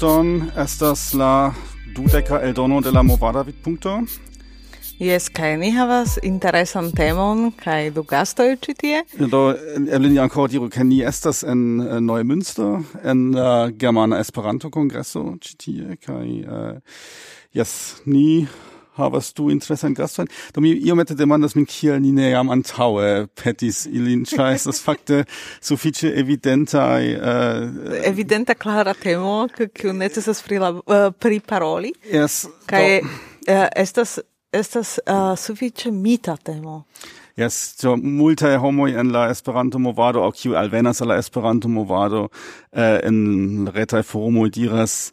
[0.00, 0.50] saluton.
[0.56, 1.52] Estas la
[1.94, 4.00] dudeca eldono de la Movada Vidpunkto.
[4.98, 9.02] Yes, kai ni havas interesan temon kai du gasto ĉi tie.
[9.18, 9.54] Do
[9.92, 14.70] eble ja ankoraŭ diru ke ni estas en uh, Neumünster en la uh, Germana Esperanto
[14.70, 17.00] Kongreso ĉi tie kai uh, eh,
[17.52, 18.46] yes, ni
[18.98, 23.84] havas du interesan gastojn do mi iomete demandas min kiel ni ne jam antaŭe petis
[23.86, 24.24] ilin.
[24.28, 25.24] Ĉar estas fakte
[25.60, 31.94] sufiĉe evidentaj uh, evidenta klara temo kiu necesas prilab, uh, priparoli.
[32.12, 34.18] Yes, kaj uh, estas
[34.52, 36.84] estas uh, sufiĉe mita temo.
[37.38, 42.24] Yes, so multae homoi en la Esperanto movado, au kiu alvenas a la Esperanto movado,
[42.24, 45.12] uh, en retai forumoj diras,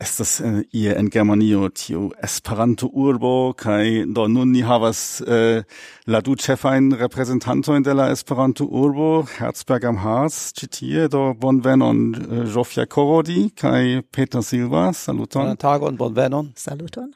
[0.00, 5.62] estas uh, äh, ie en Germanio tiu Esperanto urbo kaj do nun ni havas uh,
[6.06, 12.00] la du ĉefajn reprezentantojn de la Esperanto urbo Herzberg am Harz ĉi tie do bonvenon
[12.14, 15.52] äh, uh, Jofia Korodi kaj Peter Silva saluton.
[15.56, 16.52] Tagon bonvenon.
[16.56, 17.12] Saluton.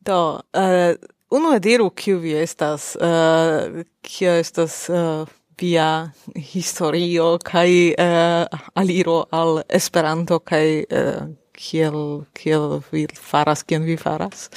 [0.00, 0.96] Do uh,
[1.30, 3.84] unu diru kiu vi estas uh,
[4.20, 5.28] estas uh,
[5.60, 13.96] via historio kaj uh, aliro al Esperanto kaj uh, kiel kiel vi faras kion vi
[13.96, 14.48] faras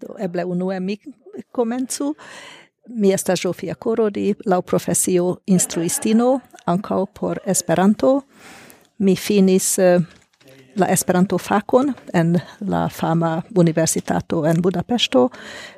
[0.00, 0.98] do eble unue mi
[1.52, 2.14] komencu
[2.86, 8.22] mi estas Zsófia Korodi, laŭ profesio instruistino, ankaŭ por Esperanto.
[8.98, 10.02] Mi finis uh,
[10.76, 15.28] la Esperanto fakon en la fama universitato en Budapeŝto,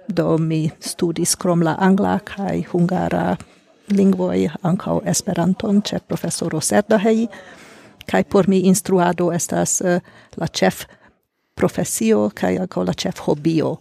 [0.09, 3.37] do mi studis krom la angla kaj hungara
[3.89, 7.29] lingvoj ankaŭ Esperanton ĉe profesoro Serdahei
[8.07, 10.01] kai por mi instruado estas uh,
[10.37, 10.85] la chef
[11.55, 13.79] profesio kai ankaŭ la chef hobio.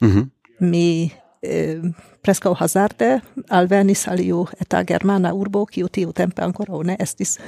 [0.00, 0.26] Mm -hmm.
[0.60, 1.10] Mi
[1.42, 1.80] eh,
[2.22, 7.38] prescau hazarde alvenis al iu eta germana urbo, kiu tiu tempe ancora ne estis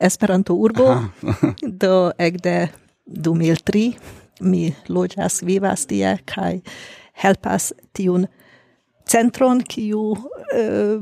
[0.00, 0.96] Esperanto urbo,
[1.82, 2.68] do ekde
[3.06, 3.92] 2003
[4.40, 6.60] mi loĝas vivas tie kaj
[7.22, 8.26] helpas tiun
[9.06, 10.16] centron kiu
[10.54, 10.98] eh,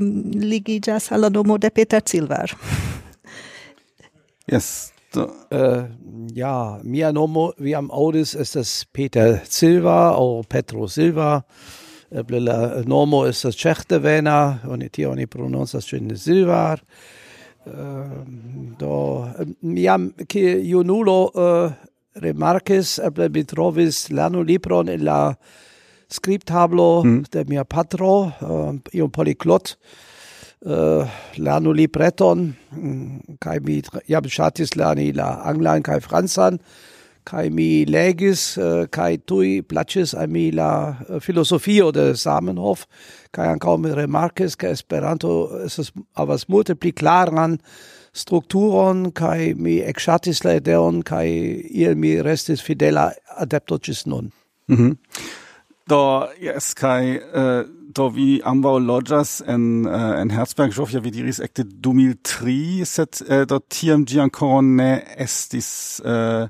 [0.52, 2.56] ligiĝas al la nomo de Peter Silvar.
[4.50, 4.92] Yes.
[5.50, 5.84] Äh,
[6.34, 11.42] ja, mia nomo viam audis estas Peter Silva o Petro Silva.
[12.10, 13.56] Eble la nomo estas
[14.02, 16.76] Vena, oni tie oni pronuncias ĝin Silva.
[17.66, 18.24] Uh, eh,
[18.78, 19.28] do
[19.62, 21.72] miam, ki junulo uh,
[22.14, 25.34] remarkis eble mi trovis lanu libron in la
[26.10, 27.24] scriptablo mm.
[27.30, 29.76] de mia patro uh, iom poliglot
[30.60, 31.08] Eh,
[31.40, 33.78] lernu libreton mm, kai mi
[34.08, 36.58] ja beschatis lerni la anglan kai franzan
[37.24, 42.84] kai mi legis eh, kai tui plaĉis a mi la eh, filosofio de samenhof
[43.32, 47.56] kai ankaŭ mi rimarkis ke Esperanto es es multe pli klaran
[48.12, 51.28] strukturon kai mi ekŝatis la ideon kai
[51.70, 54.30] il mi restis fidela adepto ĝis nun.
[54.68, 54.96] Mm.
[55.88, 57.64] Do, yes kai uh,
[57.96, 63.42] do vi ambau loĝas en uh, en Herzberg Jofia vi diris ekte 2003 set uh,
[63.48, 64.90] do tiam gi ancora ne
[65.26, 65.70] estis
[66.04, 66.46] uh,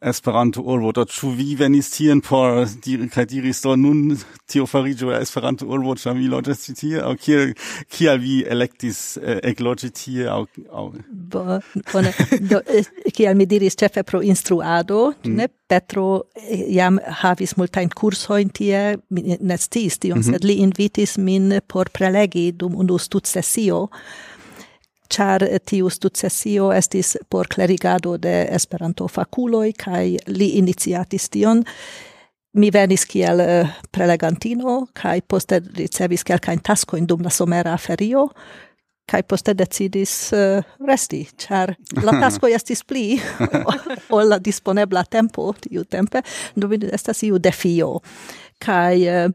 [0.00, 1.04] Esperanto-Urvoto.
[1.04, 4.16] Ĉu vi venis tien por diri kaj diris do nun
[4.50, 6.94] tio fariĝu Esperanto-urbo, ĉar mi loĝas ĉi tie?
[7.04, 7.52] Aŭ kiel,
[7.92, 10.26] kial vi elektis eh, ekloĝi tie?
[10.32, 10.86] Aŭ, aŭ...
[11.10, 11.60] Bo,
[11.92, 12.14] bone.
[12.50, 15.36] Do, eh, kial mi diris ĉefe pro instruado, mm.
[15.36, 15.50] ne?
[15.70, 20.32] Petro eh, jam havis multajn kursojn tie, mi ne sciis tion, mm -hmm.
[20.32, 23.86] sed li invitis min por prelegi dum unu studsesio.
[23.88, 24.29] sesio
[25.10, 31.64] char tiu stucesio estis por clerigado de Esperanto faculoi, kai li iniciatis tion.
[32.54, 38.26] Mi venis kiel eh, prelegantino, kai poste ricevis kelkajn taskojn dum la somera ferio,
[39.10, 43.18] kai poste decidis uh, resti, char la tasko estis pli
[44.14, 46.22] ol la disponebla tempo tiu tempe,
[46.54, 47.96] do estas iu defio.
[48.62, 49.26] Kai uh,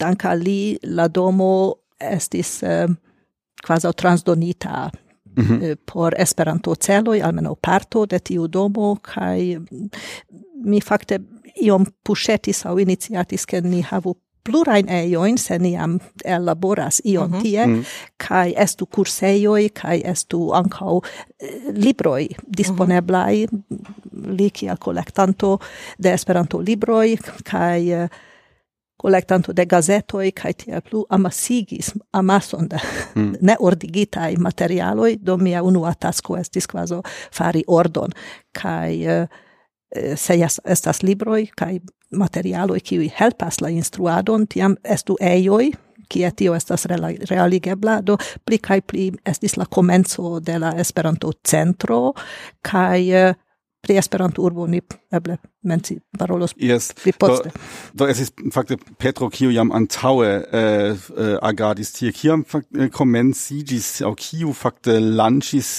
[0.00, 1.54] danka li la domo
[2.00, 2.90] estis uh,
[3.66, 4.90] quasi transdonita
[5.36, 5.76] Mm -hmm.
[5.92, 9.58] por Esperanto celoj almeno parto de tiu domo kaj
[10.64, 11.18] mi fakte
[11.62, 14.14] iom pushetis au iniciatis ke ni havu
[14.44, 17.42] plurain eioin, se niam elaboras ion mm -hmm.
[17.42, 17.84] tie mm -hmm.
[18.16, 21.00] kaj estu kursejoj kaj estu ankaŭ
[21.40, 22.28] eh, libroj
[22.58, 24.38] disponeblai, mm -hmm.
[24.38, 25.58] li kiel kolektanto
[25.98, 28.08] de Esperanto libroj kaj
[29.04, 32.78] collectanto de gazetoi kai tiel plu amasigis amason da
[33.14, 33.34] mm.
[33.48, 37.02] neordigitaj materialoi do mia unua tasko estis kvazo
[37.36, 38.16] fari ordon
[38.62, 39.28] kaj eh,
[39.96, 41.80] eh, se jas, estas libroi kai
[42.14, 45.72] materialoi qui helpas la instruadon, tiam estu eioi
[46.08, 46.86] kie tio estas
[47.30, 48.16] realigebla, do
[48.46, 52.12] pli kai pli estis la komenco de la Esperanto-centro,
[52.70, 53.10] kai
[53.84, 54.80] pri Esperanto-urbo ni
[55.12, 56.92] eble menci parolos yes.
[56.96, 57.50] pli poste.
[57.92, 62.44] Do, do estis fakte Petro, kiu jam antaue äh, eh, äh, eh, agadis tie, kiam
[62.48, 65.70] fakte eh, komenciĝis au kiu fakte lanchis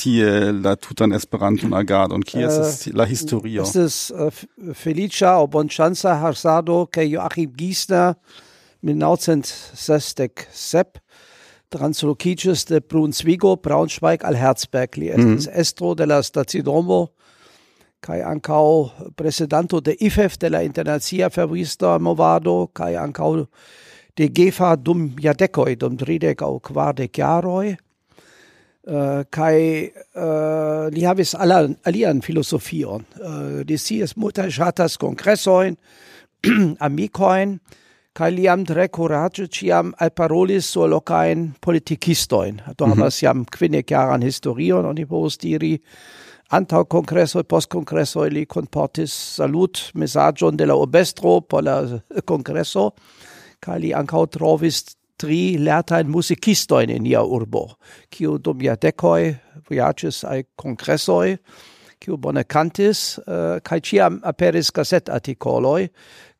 [0.00, 3.62] tie la tutan Esperanton-agadon, und estas uh, la historio?
[3.62, 4.30] Estis uh,
[4.72, 8.14] Felicia o Bonchanza Harsado ke Joachim Giesner
[8.82, 11.00] 1967
[11.74, 14.96] translokiĝis de Brunsvigo, Braunschweig al Herzberg.
[14.96, 15.48] Li mm -hmm.
[15.52, 17.08] estro de la Stazidomo
[18.06, 23.46] kai ancau presidanto de IFEF de la Internacia Fabrista Movado, kai ancau
[24.16, 27.76] de GEFA dum jardecoi, dum tridec au quardec jaroi,
[28.86, 31.56] Uh, kai uh, li havis alla,
[31.90, 33.02] alian filosofion.
[33.18, 35.74] Eh, uh, si es multa shatas congressoin,
[36.86, 37.56] amicoin,
[38.14, 42.62] kai li am tre courage ciam alparolis so locain politicistoin.
[42.78, 42.98] Do mm -hmm.
[42.98, 45.82] havas jam quinne jaran historion, oni povus diri,
[46.50, 52.00] antau congresso post congresso li comportis salut messagion de la obestro por la
[52.30, 52.92] congresso
[53.60, 54.84] kaj li ankaŭ trovis
[55.16, 57.70] tri lertain musicistoin in ia urbo,
[58.12, 59.34] kiu dum ia decoi
[59.70, 61.36] viages ai congressoi,
[62.00, 65.88] kiu bone cantis, uh, eh, kai ciam aperis gasset articoloi,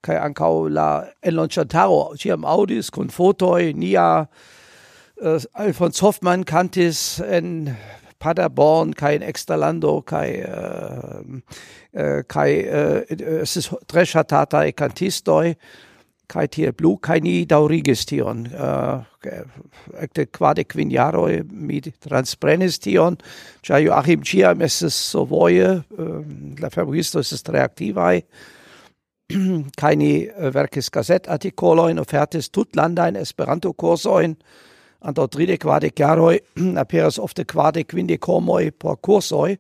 [0.05, 7.73] kai ancau la enlonciantaro ciam audis con fotoi nia uh, Alfons Hoffmann cantis en
[8.19, 13.05] Paderborn, kein Extralando, kein, äh, äh kein äh,
[13.41, 15.57] es ist Treschatatei Kantistoi,
[16.29, 23.19] kein Tier Blue, kein Daurigestion, äh, quade quiniaroi mit transprenestion,
[23.65, 28.25] ja Joachim Ciam es ist sovoje, äh, la fabristo es ist reaktivai,
[29.77, 34.37] keine äh, verkis Gazette artikoloin, offertis tutlandein, Esperanto kursoin,
[35.01, 36.39] anto tride quade chiaroi
[36.77, 39.59] aperas ofte quade quinde comoi por cursoi,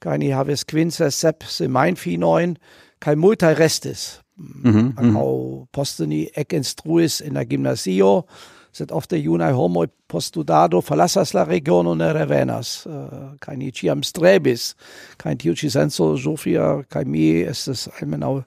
[0.00, 2.56] kai ni havis quince sep se mein finoin,
[3.00, 4.20] kai multae restis.
[4.38, 8.24] Mm -hmm, Ancau posteni ec instruis in la gymnasio,
[8.72, 14.74] sed ofte junae homoi postudado fallassas la regiono ne revenas, uh, kai ni ciam strebis,
[15.18, 18.42] kai in tiu ci senso, Sofia, kai mi, estes almenau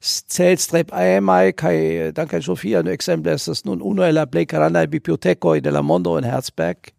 [0.00, 5.70] celstrep einmal kai danke Sofia no ist das nun uno la plej grandaj bibliotekoj de
[5.70, 6.92] la mondo in Herzberg.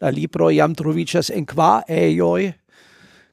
[0.00, 2.54] La libro jam troviĝas en kvar ejoj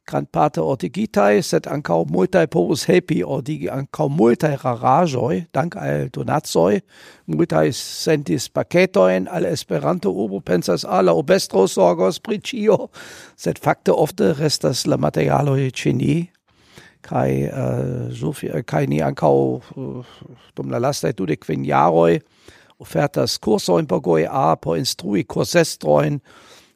[0.04, 6.82] grandparte ortigitai set ancau multae povus helpi ordigi ancau multae rarajoi, dank al donatsoi
[7.32, 12.90] multae sentis pacetoin al Esperanto ubo pensas ah, ala obestro sorgos pricio
[13.36, 16.28] set fakte ofte restas la materialoi ceni,
[17.04, 19.60] Kai, äh, kaj, zofi, äh, kai ni ankau,
[20.56, 22.20] dom la lastaj tudi kvin jaroj
[22.80, 26.20] ofertas kursojn pagoj a po instrui kursestroin,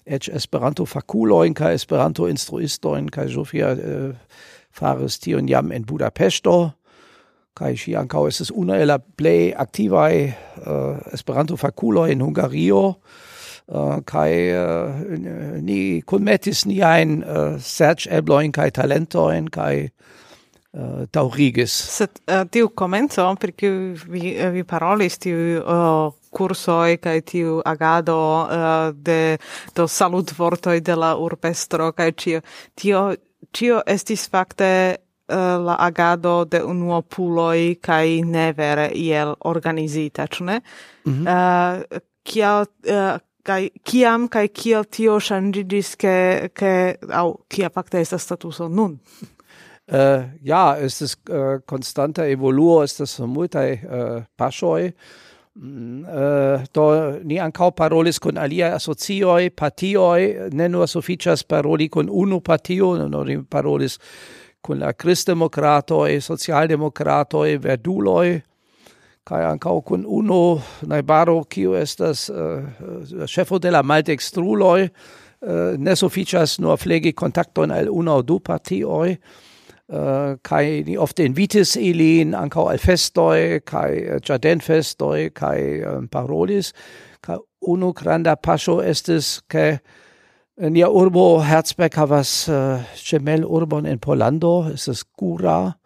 [0.06, 4.12] etch Esperanto-fakulojn kai Esperanto-instruistojn kaj Sofia äh,
[4.73, 6.58] fares tion jam en Budapeŝto
[7.58, 10.35] kaj ŝi ankaŭ es unu el la plej äh,
[11.12, 12.99] Esperanto-fakuloj in Hungario.
[13.68, 14.96] Uh, kai uh,
[15.60, 19.90] ni kunmetis ni ein uh, äh, search ebloin kai talentoin kai
[20.72, 21.75] uh, taurigis.
[21.98, 28.16] Sed uh, tiu comenzo, per cui vi, vi parolis tiu uh, cursoi kai tiu agado
[28.48, 29.37] uh, de
[29.76, 32.40] do salut vortoi de la urpestro kai tio
[32.75, 33.16] tio,
[33.52, 34.96] tio estis fakte
[35.28, 40.60] la agado de unuopuloi kai nevere iel organizita, ĉu ne?
[41.04, 41.26] Mm -hmm.
[41.28, 43.18] uh, kia, uh,
[43.49, 46.14] kai kiam kai kiel tio shangigis ke
[46.55, 46.73] ke
[47.21, 48.99] au kia fakte estas statuso nun?
[49.88, 54.93] Äh, ja eh, estas äh, konstanter evoluo ist multaj äh, paŝoj.
[55.59, 56.85] Äh, do
[57.25, 63.25] ni ankaŭ parolis kun alia asocioj, partioj, ne nur sufiĉas paroli kun unu partio, no,
[63.25, 63.99] ni parolis
[64.62, 66.14] kun la kristdemokratoj,
[67.49, 68.40] e verduloi
[69.28, 72.64] kai ancau con uno naibaro, kiu estas uh,
[73.26, 79.18] chefo de la Maltextruloi, uh, ne sufficias nur flegi kontakton al una o du partioi,
[79.92, 85.58] uh, kai ni ofte invitis ilin ankaŭ al festoj kaj ĝardenfestoj kaj
[85.92, 86.73] um, parolis.
[87.20, 89.78] Kaj unu granda paŝo estis ke
[90.58, 95.77] Nia urbo Herzberg havas uh, gemel urbon Polando, es Gura,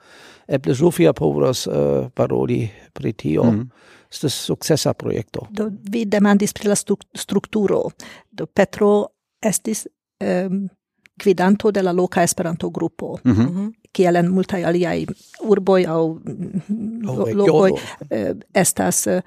[0.52, 3.44] eble Sofia povras uh, paroli pri tio.
[3.44, 3.71] Mm.
[4.12, 5.47] Estas sukcesa projekto.
[5.50, 7.82] Do vi demandis pri la strukturo.
[8.30, 9.06] Do Petro
[9.40, 9.87] estis
[10.21, 10.68] um,
[11.16, 13.18] gvidanto de la loka Esperanto-grupo.
[13.25, 13.73] Mm -hmm.
[13.92, 15.06] Kiel en multaj aliaj
[15.40, 17.78] urboj aŭ mm, lo, lokoj uh,
[18.54, 19.21] estas uh,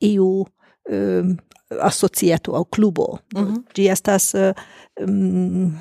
[0.00, 0.46] iu
[0.90, 1.38] um,
[1.80, 3.18] asocieto aŭ klubo.
[3.34, 3.62] Mm -hmm.
[3.74, 4.34] Ĝi estas
[5.00, 5.78] um,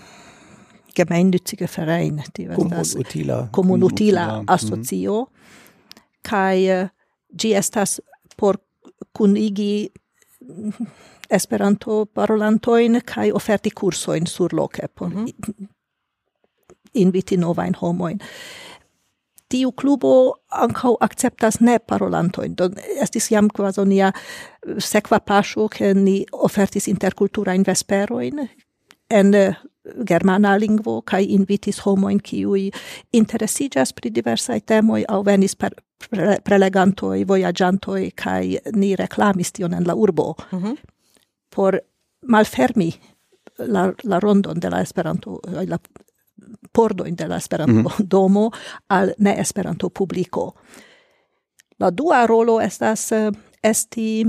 [0.95, 3.47] gemeinnütziger Verein, die was das utila.
[3.51, 5.27] Comun utila asocio
[6.27, 6.89] kaj eh,
[7.33, 7.99] ĝi estas
[8.37, 8.57] por
[9.13, 9.89] kunigi
[10.41, 10.87] mm,
[11.31, 15.67] Esperanto parolantojn kai oferti kursojn surloke por mm -hmm.
[16.93, 18.19] inviti novajn homoin.
[19.49, 22.55] Tiu klubo ankaŭ akceptas ne parolantojn.
[22.55, 22.69] Do
[23.01, 28.47] estis jam kvazaŭ nia eh, sekva paŝo, ke ni ofertis interkulturajn vesperojn
[29.09, 29.55] en eh,
[30.07, 32.71] germana lingvo kai invitis homojn kiui
[33.13, 35.73] interesiĝas pri diversaj temoj au venis per
[36.09, 40.77] pre, prelegantoj, vojaĝantoj kaj ni reklamis tion en la urbo mm -hmm.
[41.55, 41.79] por
[42.21, 42.91] malfermi
[43.57, 45.77] la, la rondon de la Esperanto eh, la
[46.71, 48.05] pordojn de la Esperanto mm -hmm.
[48.13, 48.51] domo
[48.87, 50.53] al ne Esperanto publiko.
[51.79, 53.31] La dua rolo estas eh,
[53.63, 54.27] esti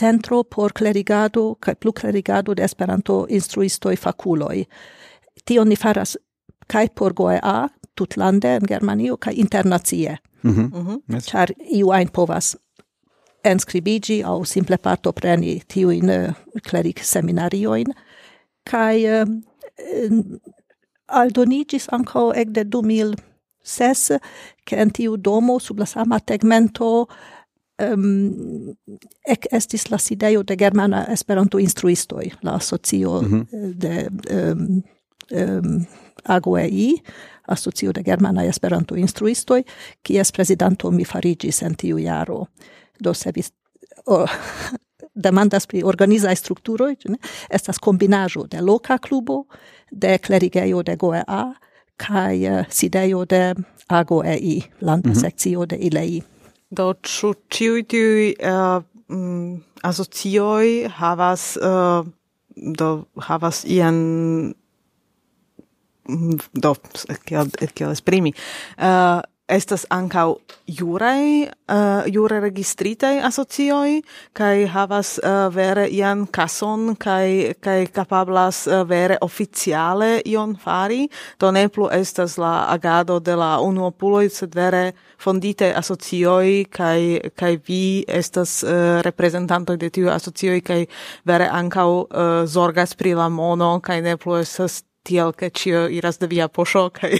[0.00, 4.64] centro por clerigado kaj pluclerigado de Esperanto instruistoj fakuloj.
[5.44, 6.16] Tio ni faras
[6.66, 10.18] kaj por GOEA tutlande en Germanio kaj internacie.
[10.42, 10.78] Mm -hmm.
[10.78, 11.52] Mm -hmm.
[11.72, 12.56] Iu ajn povas
[13.46, 17.86] enskribigi au simple partopreni tiujn eh, uh, cleric seminarioin,
[18.70, 19.28] kai uh,
[19.78, 20.10] eh,
[21.08, 24.18] aldonigis anco ec de 2006,
[24.66, 27.06] che en tiu domo sub la sama tegmento
[27.82, 28.74] um,
[29.26, 33.74] ec estis la sideio de germana Esperanto instruistoj, la asocio mm -hmm.
[33.74, 34.82] de um,
[35.30, 35.86] um,
[36.24, 36.94] AGOEI,
[37.48, 39.62] asocio de germana Esperanto instruistoj,
[40.08, 42.46] es presidanto mi farigis en tiu jaro.
[43.00, 43.42] Do se vi
[44.06, 44.28] oh,
[45.24, 47.16] demandas pri organizae strukturoj, ne?
[47.50, 49.46] estas combinajo de loka klubo,
[49.90, 51.54] de klerigejo de GOEA
[51.96, 53.54] kaj eh, uh, sideio de
[53.88, 55.66] AGOEI, landa mm -hmm.
[55.66, 56.22] de ILEI.
[56.70, 62.02] Do ĉu ĉiuj tiuj uh, mm, asocioj havas uh,
[62.56, 62.88] do
[63.28, 64.00] havas ian
[66.08, 66.74] mm, do
[67.28, 74.00] kiel kiel esprimi uh, estas ancau jurae, uh, jure registritai asocioi,
[74.34, 81.06] kai havas uh, vere ian cason, kai, kai capablas uh, vere oficiale ion fari,
[81.38, 87.54] to ne plu estas la agado de la unuopuloi, sed vere fondite asocioi, kai, kai
[87.68, 90.82] vi estas eh, uh, representantoi de tiu asocioi, kai
[91.26, 96.18] vere ancau uh, zorgas pri la mono, kai ne plu estas tiel che cio iras
[96.18, 97.12] de via poŝo kaj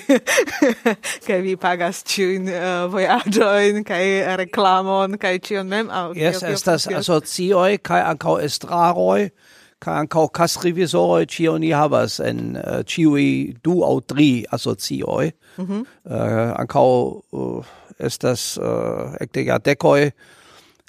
[1.26, 4.02] kaj vi pagas ĉiujn uh, vojaĝojn kaj
[4.42, 5.90] reklamon kaj ĉion mem.
[5.90, 9.28] Aŭ Jes estas asocioj kaj ankaŭ estraroj
[9.82, 13.26] kaj ankaŭ kasrevizoroj ĉio ni havas en uh, ĉiuj
[13.62, 15.32] du aŭ tri asocioj.
[15.56, 15.82] Mm -hmm.
[16.04, 16.86] uh, ankaŭ
[17.30, 17.64] uh,
[17.98, 20.10] estas uh, ekde jardekoj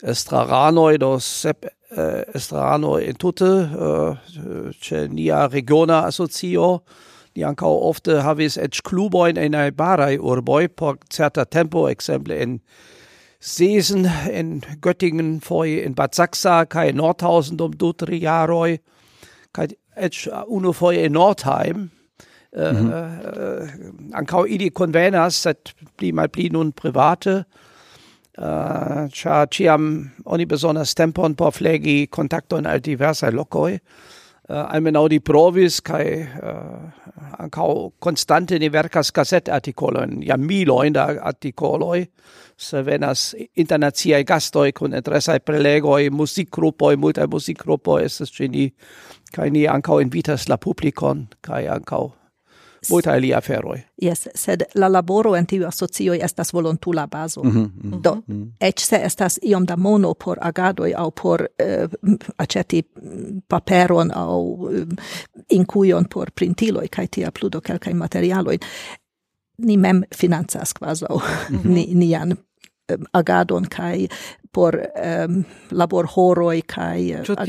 [0.04, 4.16] estraranoj do sep uh, estrano in tutte uh,
[4.82, 6.80] ce nia regiona asocio
[7.36, 12.60] ni ankaŭ ofte havis eĉ klubojn en najbaraj urboj por certa tempo ekzemple en
[13.40, 18.80] Sesen in Göttingen foje in Bad Sachsa kai Nordhausen dum du tri jaroj
[19.54, 21.92] kai ech uno foje in Nordheim
[22.52, 22.92] äh, mhm.
[22.92, 27.44] äh, ankaŭ ili konvenas sed pli malpli nun private
[28.38, 35.08] uh, cia ciam oni besonas tempon por flegi contacton al diversae locoi, uh, ah, almenau
[35.10, 42.06] di provis, cae uh, ah, ancau constante ni vercas cassette articoloin, ja miloin da articoloi,
[42.58, 48.72] se venas internaziai gastoi con interessae prelegoi, musicgrupoi, multae musicgrupoi, estes cini,
[49.34, 52.14] cae ni ancau invitas la publicon, cae ancau
[52.90, 53.78] multa alia aferoi.
[54.04, 57.44] Yes, sed la laboro en tiu asocio estas volontula bazo.
[57.44, 58.02] Mm -hmm, mm -hmm.
[58.02, 58.44] Do, mhm.
[58.60, 62.84] eĉ se estas iom da mono por agadoj au por eh, uh, aceti
[63.48, 64.86] paperon au uh, eh,
[65.50, 68.58] incuion por printiloi, kaj tia pludo kelkaj materialoj.
[69.58, 71.18] Ni mem financas kvazaŭ
[71.50, 71.70] mm -hmm.
[71.70, 74.08] ni, nian eh, agadon kai
[74.58, 74.74] por
[75.28, 77.46] um, labor horoi kai uh,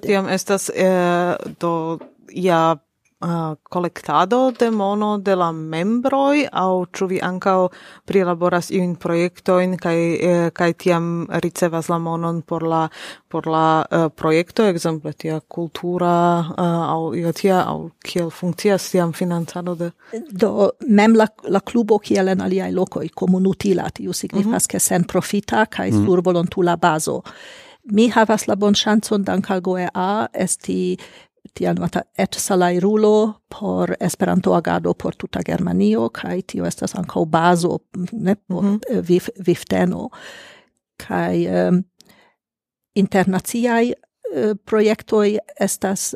[0.00, 1.98] tiam, estas eh, do
[2.34, 2.76] ja
[3.22, 7.68] uh, collectado de mono de la membroi au ĉu vi ankaŭ
[8.04, 11.06] prilaboras iujn projektojn kaj eh, kaj tiam
[11.44, 12.88] ricevas la monon por la
[13.28, 19.12] por la uh, projekto ekzemple tia kultura uh, au io tia au kiel funkcias tiam
[19.12, 19.90] financado de
[20.30, 24.70] do mem la la klubo kiel en aliaj lokoj komunutila tiu signifas mhm.
[24.70, 24.88] ke mm -hmm.
[24.88, 26.06] sen profita kaj mm -hmm.
[26.06, 27.22] sur volontula bazo
[27.84, 30.98] mi havas la bonchanson dank al GOEA esti
[31.54, 37.78] tiel mata et salairulo por Esperanto agado por tuta Germanio kai tio estas ankaŭ bazo
[38.12, 39.02] ne por mm -hmm.
[39.08, 40.10] vif, vifteno
[40.96, 41.84] kai um,
[42.94, 46.14] internaciaj uh, projektoj estas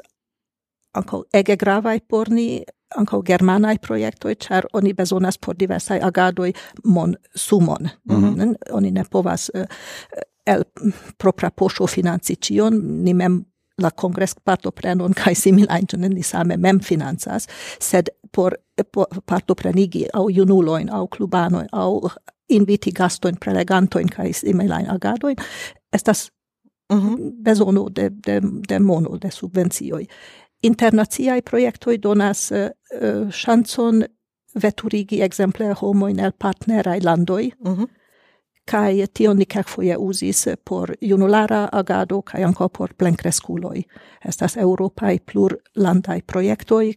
[0.93, 2.65] ankaŭ ege gravaj por ni
[2.97, 6.53] ankaŭ germanaj projektoj, ĉar oni bezonas por diversaj agadoj
[6.85, 7.89] mon sumon.
[8.05, 8.55] Mm -hmm.
[8.73, 9.65] Oni ne povas uh,
[10.47, 10.65] el
[11.19, 13.45] propra poŝo financi ĉion, ni mem
[13.83, 17.49] la kongres partoprenon kaj similajn ni same mem finanzas
[17.81, 18.57] sed por,
[18.93, 22.11] por partoprenigi au junuloin au klubanojn au
[22.49, 23.37] inviti gastojn,
[24.11, 25.37] kai simil ein agadojn
[25.93, 26.31] estas
[26.93, 27.33] mm -hmm.
[27.43, 30.07] bezono de, de, de mono, de subvencioj.
[30.63, 32.69] Internaciaj projektoj donas uh,
[33.03, 34.03] uh,
[34.63, 37.87] veturigi exemple homo in el partneraj landoi mm -hmm
[38.71, 43.83] kai tion ni kelkfoje uzis por junulara agado kai anko por plenkreskuloj.
[44.29, 46.93] Estas eŭropaj plurlandaj projektoj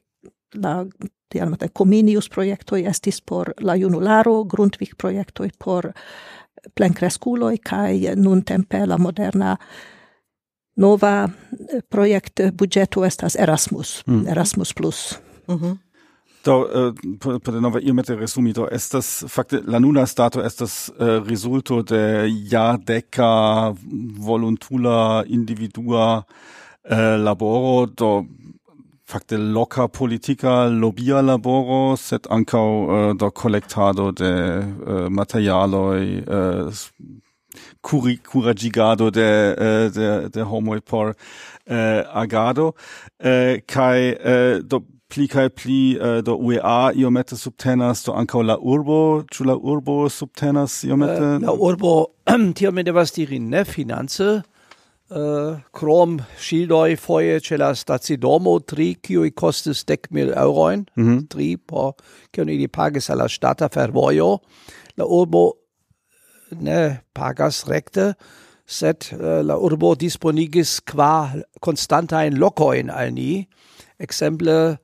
[0.55, 0.85] la
[1.29, 5.91] ti mate cominius projektoi estis por la junularo, grundvik projektoi por
[6.75, 9.57] plenkreskuloj kai nun tempe la moderna
[10.75, 14.27] nova eh, projekt budgeto estas Erasmus, mm.
[14.27, 15.19] Erasmus plus.
[15.47, 15.77] Mm -hmm.
[16.41, 21.81] Do, eh, per nova iomete resumi, do estas, fakte, la nuna stato estas eh, resulto
[21.83, 23.73] de jadeca
[24.15, 26.23] voluntula individua
[26.89, 28.25] eh, laboro, do
[29.03, 36.71] fakte loca politica lobia laboro, set ancau eh, do collectado de eh, materialoi, eh,
[37.81, 41.15] curi, curagigado de, eh, de, de homoi por
[41.65, 42.75] eh, agado,
[43.19, 48.55] eh, kai eh, do pli kai pli uh, do UEA iomete subtenas, do ankaŭ la
[48.61, 51.17] urbo, ĉu la urbo subtenas iomete?
[51.17, 51.93] Uh, la urbo
[52.57, 54.27] tiom mi devas diri ne finance,
[55.09, 61.23] uh, krom ŝildoj foje ĉe la stacidomo tri kiuj kostis dek mil eŭrojn, mm -hmm.
[61.29, 61.95] tri por
[62.31, 64.37] kion ili pagis al la ŝtata fervojo.
[64.97, 65.51] La urbo
[66.61, 68.13] ne pagas rekte,
[68.67, 73.47] sed uh, la urbo disponigis qua constantain locoin al ni,
[73.99, 74.77] exemple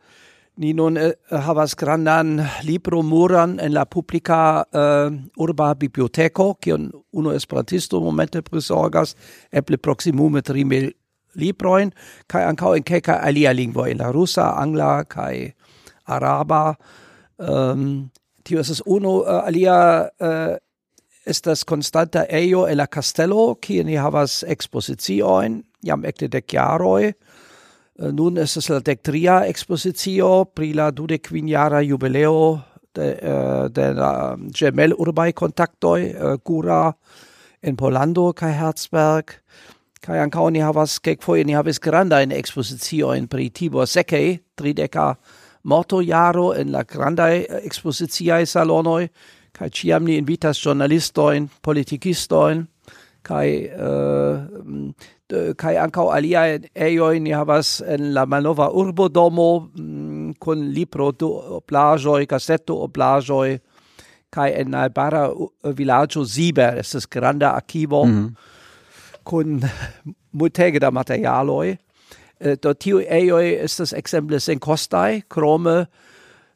[0.57, 1.11] Ni nun eh,
[1.43, 8.41] havas grandan libro muran en la publica uh, eh, urba biblioteco, kion uno esperantisto momente
[8.41, 9.15] prisorgas,
[9.51, 10.93] eble proximume tri mil
[11.35, 11.91] libroin,
[12.27, 15.53] kai ancau en keka alia lingvo, en la rusa, angla, kai
[16.07, 16.75] araba.
[17.37, 18.11] Um,
[18.43, 19.77] tio esas uno uh, eh, alia
[20.21, 20.55] uh,
[21.25, 27.11] estas constanta eio en la castello, kie ni havas expositioin, jam ecte dec jaroi,
[27.95, 32.59] Eh, nun estas la dectria expositio pri la dudekvinjara jubileo
[32.95, 36.91] de, uh, de la gemel urbai contactoi uh, eh, gura
[37.63, 39.31] in Polando kai Herzberg.
[40.01, 41.79] Kai ankaŭ ni havas kelkfoje ni havis
[42.31, 45.15] expositio in pri Tibor seke trideka
[45.63, 49.09] morto jaro in la granda ekspoziciaj salonoi
[49.53, 50.65] kai ĉiam ni invitas
[51.35, 52.49] in politikisto
[53.25, 56.49] kai uh, kai ankaŭ aliaj
[56.87, 63.57] ejoj ni havas en la malnova urbodomo mm, kun libro do plaĝoj kaseto plaĝoj
[64.35, 65.23] kai en najbara
[65.79, 68.35] vilaĝo Siber estas granda arkivo mm -hmm.
[69.23, 69.61] kun
[70.31, 71.69] multege da materialoj
[72.39, 75.85] eh, do tiu ejoj estas ekzemple senkostaj krome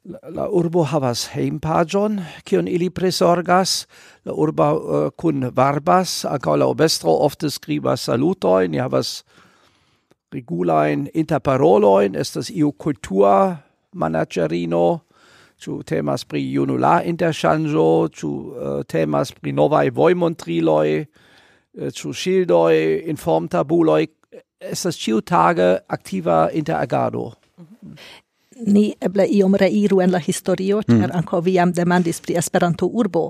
[0.06, 3.86] la urbo havas heimpagion kion ili presorgas
[4.26, 9.24] La urbo uh, eh, kun varbas, ankaŭ la obestro ofte skribas salutojn, ni havas
[10.34, 13.58] regulajn interparolojn, estas iu kultura
[13.96, 15.00] managerino,
[15.60, 22.74] ĉu temas pri junula interŝanĝo, ĉu uh, temas pri novaj vojmontriloj, eh, ĉu uh, ŝildoj,
[23.16, 24.04] informtabuloj,
[24.60, 27.32] estas ĉiutage aktiva interagado.
[27.58, 28.28] Mm -hmm
[28.66, 31.00] ni eble iom reiru en la historio, mm.
[31.00, 31.18] ĉar mm.
[31.22, 33.30] ankaŭ vi jam demandis pri Esperanto urbo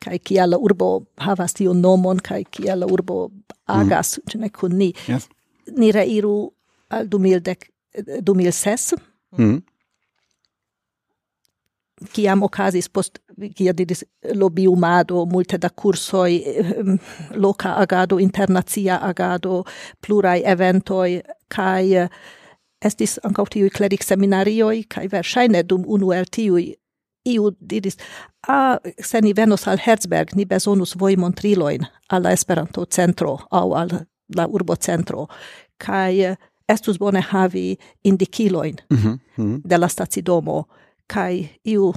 [0.00, 3.30] kaj kiel la urbo havas tiun nomon kaj kiel la urbo
[3.66, 4.40] agas mm.
[4.40, 4.92] ne kun ni.
[5.08, 5.28] Yes.
[5.76, 6.52] Ni reiru
[6.90, 8.94] al 2006.
[9.38, 9.62] Mm.
[12.12, 13.18] Kiam okazis post
[13.56, 14.04] kia diris
[14.34, 16.96] lobiumado, multe da kursoj, ehm,
[17.36, 19.64] loka agado, internacia agado,
[20.00, 22.08] pluraj eventoj kaj
[22.84, 26.74] estis ancau tiui cleric seminarioi, cae versaine dum unu el tiui
[27.28, 27.98] iu diris,
[28.48, 33.90] a, se ni venos al Herzberg, ni besonus voi montriloin alla Esperanto-centro au al
[34.36, 35.26] la urbocentro,
[35.78, 36.36] cae eh,
[36.68, 39.60] estus bone havi indiciloin mm -hmm.
[39.64, 40.68] de la stacidomo,
[41.06, 41.94] cae iu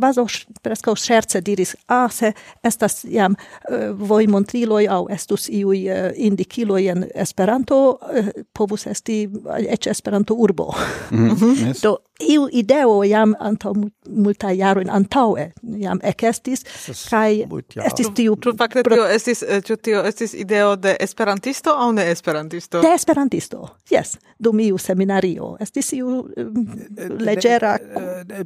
[0.00, 2.32] quasi prescau scherze diris, ah, se
[2.64, 9.28] estas jam uh, voi montriloi au estus iui uh, indiciloi en Esperanto, uh, povus esti
[9.68, 10.74] ec Esperanto urbo.
[11.10, 11.56] Mm -hmm.
[11.66, 11.80] yes.
[11.80, 13.72] Do iu ideo jam antaŭ
[14.08, 16.64] multaj in antaue jam ekestis
[17.10, 17.46] kai
[17.86, 22.10] estis tiu pro fakte tio estis eh, ĉu tio estis ideo de esperantisto aŭ ne
[22.10, 22.80] esperantisto?
[22.80, 25.56] De esperantisto yes dum iu seminario.
[25.60, 27.76] Estis iu eh, eh, legera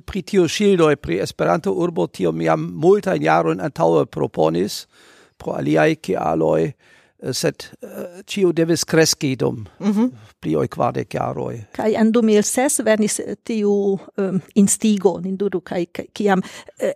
[0.07, 0.47] pri tiu
[0.91, 4.87] e pri Esperanto urbo tio jam multajn in antaue proponis
[5.37, 6.73] pro aliaj aloi
[7.25, 10.11] Eh, sed eh, ciu devis kreski dum mm -hmm.
[10.41, 11.65] pli oi kvardek jaroj.
[11.73, 13.71] kai en 2006 venis eh, tiu
[14.17, 16.43] um, instigo ninduru kai kiam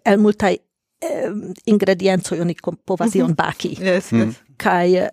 [0.04, 0.58] el multai
[1.04, 2.54] um, ingrediencoj oni
[2.86, 3.36] povas ion mm -hmm.
[3.36, 3.68] baki.
[3.68, 4.12] Yes, yes.
[4.12, 4.30] Mhm.
[4.56, 5.08] Kaj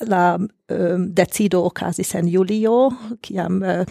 [0.00, 3.84] la um, decido okazis en julio, kiam uh,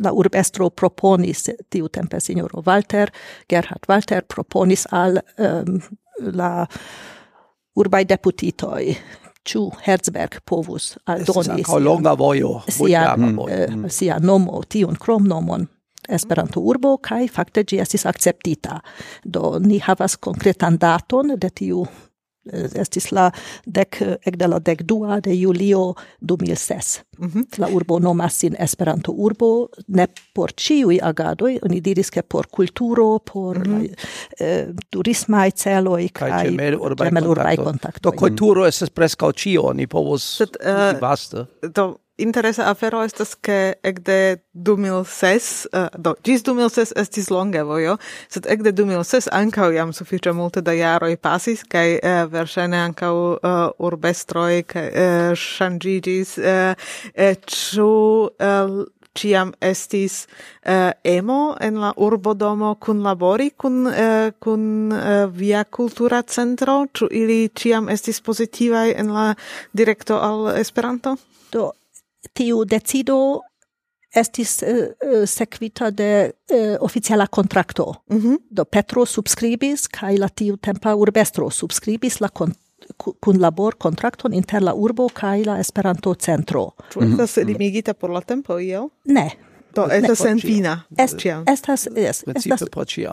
[0.00, 3.10] la urbestro proponis tiutempe signoro Walter,
[3.48, 5.80] Gerhard Walter proponis al um,
[6.18, 6.66] la
[7.76, 8.96] urbai deputitoi
[9.46, 13.90] ciu Herzberg povus aldoni sian, longa vojo, sian, eh, eh, mm, mm.
[13.90, 15.68] sia nomo, tiun kromnomon
[16.08, 18.80] Esperanto urbo kai fakte ĝi estis akceptita.
[19.24, 21.86] Do ni havas konkretan daton de tiu
[22.74, 23.30] estis la
[23.66, 27.02] dec, ekde la dec dua de julio 2006.
[27.18, 27.44] Mm -hmm.
[27.58, 33.18] La urbo nomas sin Esperanto urbo, ne por ciui agadoi, oni diris che por culturo,
[33.32, 33.94] por mm -hmm.
[34.40, 38.10] eh, turismai celoi, cae gemel urbai, urbai kontakto.
[38.10, 38.68] Do culturo mm.
[38.68, 41.46] estes prescau cio, ni povos Sed, uh, vaste.
[41.74, 47.96] Do, interesa afero estas ke ekde 2006 uh, eh, do ĝis 2006 estis longe vojo
[48.28, 53.54] sed ekde 2006 ankaŭ jam sufiĉe multe da jaroj pasis kaj uh, verŝajne ankaŭ uh,
[53.78, 56.92] urbestroj kaj uh, ŝanĝiĝis uh,
[57.46, 57.90] ĉu
[58.30, 58.84] uh,
[59.16, 66.22] ciam estis uh, emo en la urbodomo kun labori kun uh, kun uh, via kultura
[66.22, 66.84] centro?
[66.92, 69.34] Ĉu ili ciam estis pozitivaj en la
[69.72, 71.16] direkto al Esperanto?
[71.52, 71.72] Do
[72.32, 73.40] tiu decido
[74.16, 77.94] estis eh, eh, uh, sekvita de uh, oficiala kontrakto.
[78.10, 78.36] Mm -hmm.
[78.50, 82.54] Do Petro subscribis, kaj la tiu tempa urbestro subscribis la kon
[83.20, 86.70] kun labor kontrakton inter la urbo kaj la Esperanto centro.
[86.90, 87.10] Ĉu mm -hmm.
[87.10, 87.46] estas mhm.
[87.46, 88.88] limigita por la tempo iel?
[89.04, 89.30] Ne,
[89.76, 90.74] Do estas en fina.
[90.98, 92.64] Estas yes, estas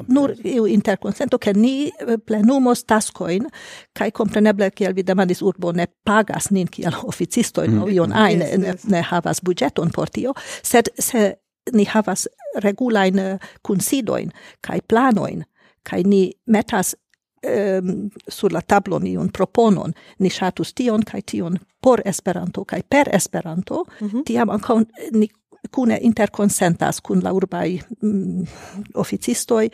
[0.07, 3.45] nur iu interkonsento ke ni eh, plenumos taskoin,
[3.93, 7.79] kaj kompreneble kiel vi demandis urbo ne pagas nin kiel oficistoin, mm.
[7.79, 8.25] no ion mm.
[8.25, 11.33] ajn yes, ne, ne havas budgeton por tio sed se
[11.71, 12.27] ni havas
[12.63, 15.43] regulajn eh, kunsidoin, kaj planoin,
[15.83, 16.95] kaj ni metas
[17.43, 23.09] um, sur la tablon iun proponon, ni ŝatus tion kaj tion por Esperanto kaj per
[23.15, 24.23] Esperanto, mm -hmm.
[24.25, 25.29] tiam ankaŭ ni
[25.71, 28.45] cune interconsentas cun la urbai mm,
[28.93, 29.69] oficistoi,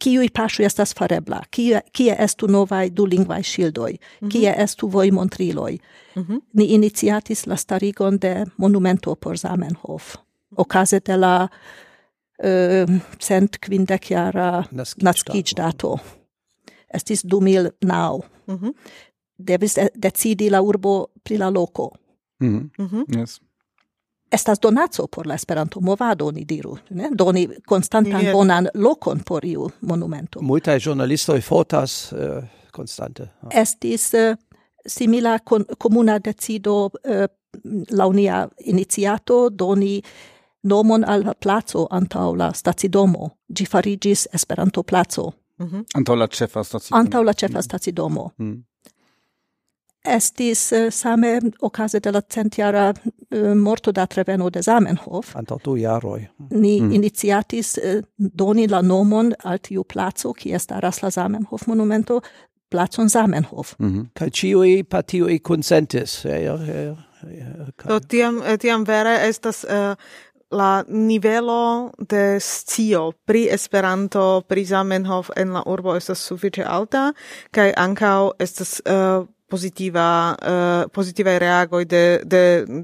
[0.00, 4.32] kiui paŝoj estas farebla, kie, kie estu novaj dulingvaj ŝildoj, mm -hmm.
[4.32, 5.78] kie estu vojmontriloj.
[6.16, 6.40] Mm -hmm.
[6.52, 10.16] Ni iniciatis la starigon de monumento por Zamenhof,
[10.56, 11.48] okaze de la
[12.44, 14.64] ehm, uh, cent quindeciara
[15.02, 15.98] naskiĝdato.
[16.94, 18.20] Estis du mil naŭ.
[18.46, 18.72] Mm -hmm.
[19.38, 21.90] Devis decidi la urbo pri la loko.
[22.40, 22.84] Mm -hmm.
[22.84, 23.20] Mm -hmm.
[23.20, 23.40] Yes
[24.30, 27.08] estas donaco por la Esperanto movado ni diru, ne?
[27.12, 28.32] Doni konstantan yeah.
[28.32, 30.42] bonan lokon por iu monumento.
[30.42, 33.28] Multaj ĵurnalistoj fotas uh, eh, konstante.
[33.42, 33.48] Oh.
[33.50, 34.36] Estis uh,
[34.86, 40.02] simila con, comuna decido eh, uh, launia iniciato doni
[40.62, 43.30] nomon al placo antau la stacidomo.
[43.56, 45.32] Gi farigis Esperanto placo.
[45.58, 45.84] Mm -hmm.
[45.94, 47.00] Antau la ĉefa stacidomo.
[47.00, 47.34] Antau la mm.
[47.34, 48.30] ĉefa stacidomo.
[48.38, 48.64] Mm
[50.04, 52.94] estis eh, same okaze de la centjara
[53.30, 55.34] eh, morto da Treveno de Zamenhof.
[55.36, 56.26] Antaŭ du jaroi.
[56.50, 56.92] Ni mm.
[56.92, 62.20] iniciatis eh, doni la nomon al tiu placo, kie staras la Zamenhof monumento,
[62.70, 63.74] placon Zamenhof.
[63.78, 64.06] Mm -hmm.
[64.14, 65.40] Kaj ĉiuj partioj.
[66.24, 66.96] Ja, ja, ja, ja.
[67.88, 69.64] Do tiam, eh, tiam vere estas...
[69.64, 69.96] Uh,
[70.50, 77.12] la nivelo de scio pri Esperanto, pri Zamenhof en la urbo estas sufiĉe alta
[77.50, 82.42] kaj ankaŭ estas uh, positiva eh, uh, positiva reago de de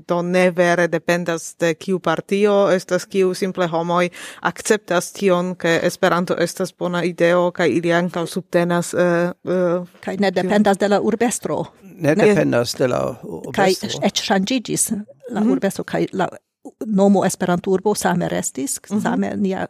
[0.09, 4.09] do ne vere dependas de kiu partio estas kiu simple homoj
[4.40, 10.31] akceptas tion ke Esperanto estas bona ideo kaj ili ankaŭ subtenas uh, uh, kaj ne
[10.31, 13.70] dependas de la urbestro ne, ne dependas de la urbestro kaj
[14.11, 15.52] eĉ ŝanĝiĝis la mm -hmm.
[15.52, 16.29] urbestro kaj la
[16.87, 19.02] nomo Esperanturbo same restis, mm -hmm.
[19.02, 19.66] same nia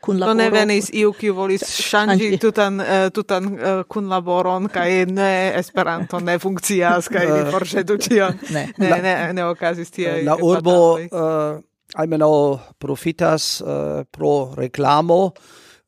[0.00, 0.34] kunlaboro.
[0.34, 6.38] Ne venis iu, kiu volis ŝanĝi tutan, uh, tutan uh, kunlaboron kaj ne Esperanto ne
[6.38, 7.50] funkcias kaj li eh.
[7.50, 8.38] forŝetu ĉion.
[8.50, 11.60] Ne, ne, la, ne, ne okazis tie La urbo uh,
[11.94, 13.68] almenaŭ profitas uh,
[14.10, 15.32] pro reklamo,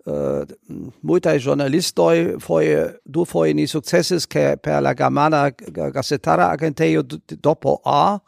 [0.06, 0.44] Uh,
[1.02, 7.02] multae giornalistoi foie du foie ni successis che per la Germana gazetara Agenteio
[7.40, 8.22] dopo A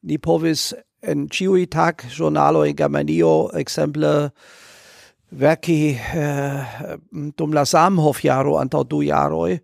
[0.00, 4.30] ni povis en ciui tag giornalo in Germanio exemple
[5.30, 6.96] verki eh,
[7.36, 9.60] dum la Samhof jaro antau du jaroi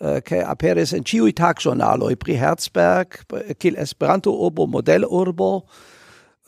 [0.00, 3.24] eh, che aperis en ciui tag giornalo pri Herzberg
[3.58, 5.66] kiel Esperanto urbo model urbo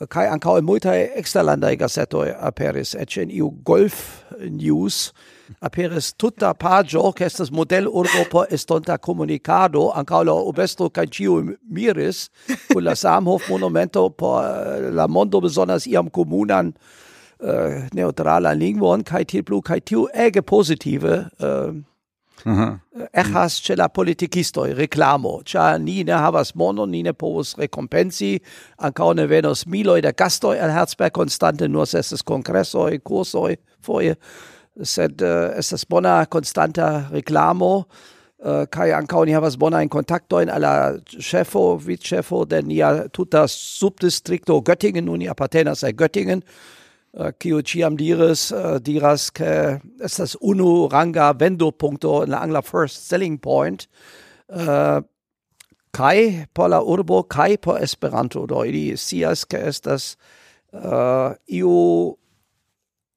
[0.09, 5.13] kai ancau in multae exterlandai gazetoi aperis et in iu Golf News
[5.59, 12.29] aperis tutta pagio che estas model Europa estonta comunicado ancao la obestro kaj ĉiu miris
[12.73, 16.73] con la Samhof monumento por eh, la mondo besonders iam comunan
[17.39, 21.73] Uh, eh, neutrala lingvon kaj til blu, kaj tiu ege positive, uh, eh,
[22.45, 22.65] Aha.
[22.65, 23.05] Mhm.
[23.13, 28.39] Echas la politikistoj reklamo, ĉar ni ne havas monon, ni ne povos rekompensi,
[28.77, 34.15] ankaŭ ne venos miloj da gastoj al Herzberg konstante, nur estas kongresoj, kursoj, foje
[34.83, 40.73] sed uh, estas bona konstanta reklamo uh, kaj ankaŭ ni havas bonajn kontaktojn al la
[41.07, 45.05] ĉefo vicĉefo de nia tuta subdistrikto Göttingen.
[45.05, 52.31] Nun apartenas al Göttingen eh, kiu ĉiam diris diras ke estas unu ranga vendopunkto en
[52.31, 53.87] la angla first selling point
[55.97, 58.45] kai por la urbo kai por Esperanto.
[58.45, 60.15] Do ili sias ke estas
[60.73, 62.17] uh, iu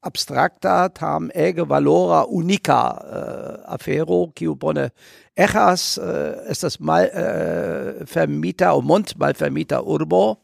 [0.03, 4.91] abstracta tam ege valora unica uh, afero kiu bone
[5.37, 10.41] echas uh, estas mal uh, fermita o mont mal fermita urbo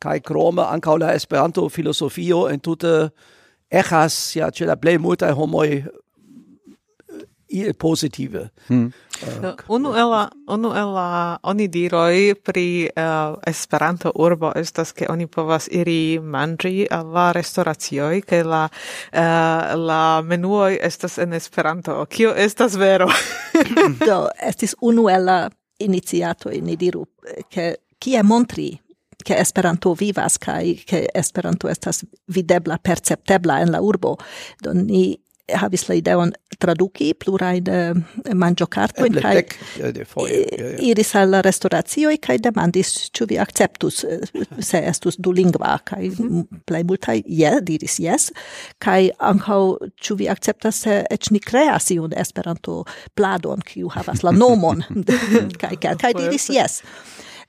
[0.00, 3.10] kai krome ankaŭ la Esperanto filozofio entute
[3.70, 5.68] echas ja ĉe la plej multaj homoj
[7.50, 8.48] ie positive.
[8.68, 8.92] Hmm.
[9.20, 15.06] Uh, unu el la unu el la oni diroi pri uh, Esperanto urbo estas ke
[15.10, 22.04] oni povas iri manĝi al la restoracioj ke la uh, la menuoj estas en Esperanto.
[22.08, 23.10] Kio estas vero?
[24.08, 25.40] Do estis unu el la
[25.80, 27.06] iniciatoj ni diru
[27.50, 28.70] ke kie montri
[29.24, 34.16] che Esperanto vivas kai che Esperanto estas videbla perceptebla en la urbo
[34.62, 35.20] do ni
[35.56, 37.78] havis la ideon traduki plurai de
[38.36, 39.42] manĝokartojn kaj
[40.84, 44.26] iris al la kai kaj demandis ĉu vi akceptus eh,
[44.58, 45.78] se estus dulingva?
[45.84, 46.10] Kai
[46.66, 48.30] plej multaj je diris yes
[48.78, 49.62] kai ankaŭ
[50.00, 52.84] ĉu vi akceptas se eĉ ni kreas iun Esperanto
[53.14, 54.84] pladon kiu havas la nomon?
[55.60, 56.80] Kai kai diris yes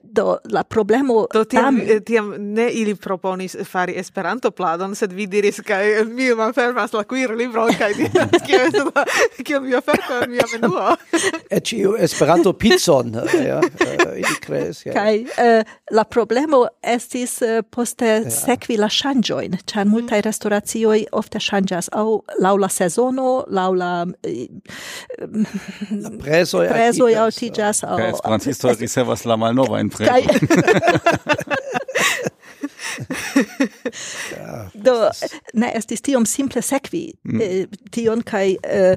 [0.04, 1.82] Do la problemo Do tiam, tam...
[1.90, 6.94] Eh, tiam ne ili proponis fari Esperanto pladon, sed vi diris kaj eh, mi malfermas
[6.94, 8.10] la queer libro kaj di
[8.46, 10.96] kio ke kio mi oferto mi menuo.
[11.56, 13.62] Et iu Esperanto pizzon eh, ja
[14.16, 14.94] ili kreis ja.
[14.94, 18.30] kai uh, la problemo estis uh, poste ja.
[18.32, 19.92] sekvi la shanjoin ĉar mhm.
[19.92, 20.26] multaj mm.
[20.26, 24.06] restauracioi ofte shanjas au laula sezono, laula
[25.92, 30.12] la preso ja prezoj ja altiĝas au esperantistoj ricevas la malnova fremdo.
[30.12, 30.22] Kai.
[34.86, 34.96] Do
[35.54, 37.42] ne estis tiom simple sekvi mm.
[37.42, 38.96] eh, tion kai eh,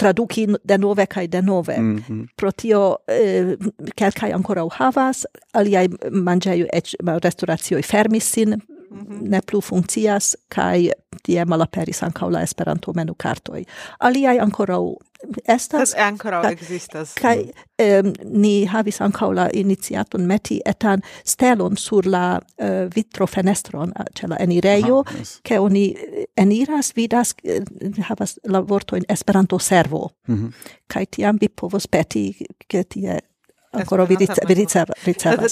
[0.00, 1.76] traduki de nove kai de nove.
[1.78, 2.26] Mm -hmm.
[2.36, 3.56] Pro tio eh,
[3.94, 8.60] kelkaj ankoraŭ havas, aliai manĝejoj eĉ restoracioj fermis sin, mm
[9.00, 9.28] -hmm.
[9.28, 10.90] ne plu funkcias kaj
[11.22, 13.64] tie malaperis ankaŭ la Esperanto menukartoj.
[13.98, 14.94] Aliaj ankoraŭ
[15.48, 22.38] estas ankoraŭ ekzistas kaj um, ni havis ankaŭ la iniciaton meti etan stelon sur la
[22.38, 25.38] uh, vitrofenestron eh, ĉe la enirejo Aha, yes.
[25.42, 27.34] ke oni eh, eniras vidas
[28.10, 30.52] havas la vortojn Esperanto servo mm -hmm.
[30.86, 33.18] kaj tiam vi povos peti ke tie
[33.78, 34.94] ancora vi, rice vi riceva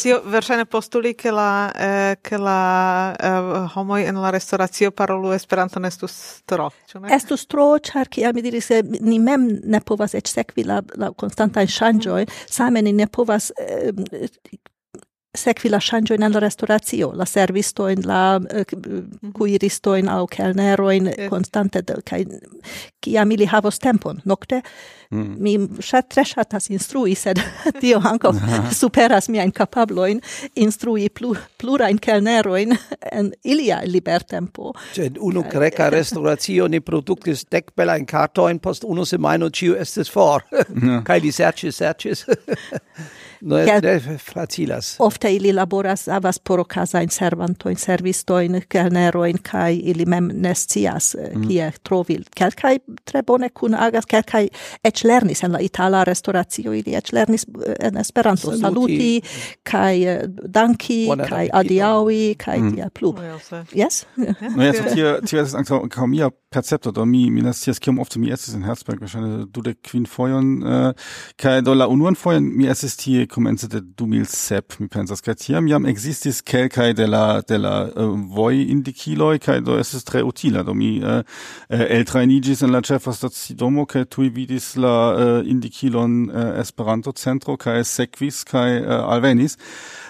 [0.07, 6.43] io verŝajne postuli che la eh, ke la eh, homoj la restaurazio parolu esperanto estus
[6.45, 7.15] tro, cioè ne?
[7.15, 11.69] Estus tro, ĉar kiel mi diris, ni mem ne povas et sekvi la la konstantajn
[11.69, 13.93] ŝanĝojn, same ni ne povas eh,
[15.37, 19.33] sekvi la ŝanĝo en la restoracio, la servisto en la eh, mhm.
[19.37, 22.25] kuiristo en au kelnero en konstante kaj
[23.07, 24.61] kiam ili havos tempon nokte
[25.11, 25.35] mm.
[25.39, 27.41] mi ŝat tre ŝatas instrui sed
[27.83, 28.33] tio ankaŭ
[28.81, 30.21] superas miajn kapablojn
[30.55, 32.75] instrui plu, plurajn kelnerojn
[33.13, 34.73] en ilia libertempo.
[34.97, 40.47] Ĉe unu greka restoracio ni produktis dek belajn kartojn post unu semajno ĉiu estis for
[41.07, 42.27] kaj li serĉis serĉis
[43.41, 44.97] ne, ne facilas.
[44.99, 46.65] Ofte ili laboras, avas por
[47.77, 51.49] servisto in kelner roin kai ili mem nescias, eh, mm.
[51.49, 52.19] kie trovi.
[52.37, 54.49] Kelkai tre bone kun agas, kelkai
[54.85, 58.53] ec lernis en la itala restauratio, ili ec lernis eh, en Esperanto.
[58.57, 59.21] Saluti, saluti
[59.63, 62.75] kai eh, danki, kai adiaui, kai mm.
[62.75, 63.15] dia plu.
[63.75, 64.05] Yes?
[64.17, 68.19] no, ja, tio, tio estas ankaŭ ankaŭ mia percepto, do mi mi nas kiom ofte
[68.19, 70.53] mi estis in Herzberg, verŝajne dudek kvin fojon,
[71.41, 75.21] kai do la unuan fojon mi estis tie komence de 2007 mi pensas.
[75.21, 79.79] Kaj tiam jam ekzistis kelkaj de la de la eh, uh, voj indikiloj kaj do
[79.79, 80.63] estis tre utila.
[80.67, 81.21] Do mi uh,
[81.69, 87.85] eltrajniĝis en la ĉefa stacidomo kaj tuj vidis la uh, indikilon uh, Esperanto centro kaj
[87.85, 89.59] sekvis kaj uh, alvenis.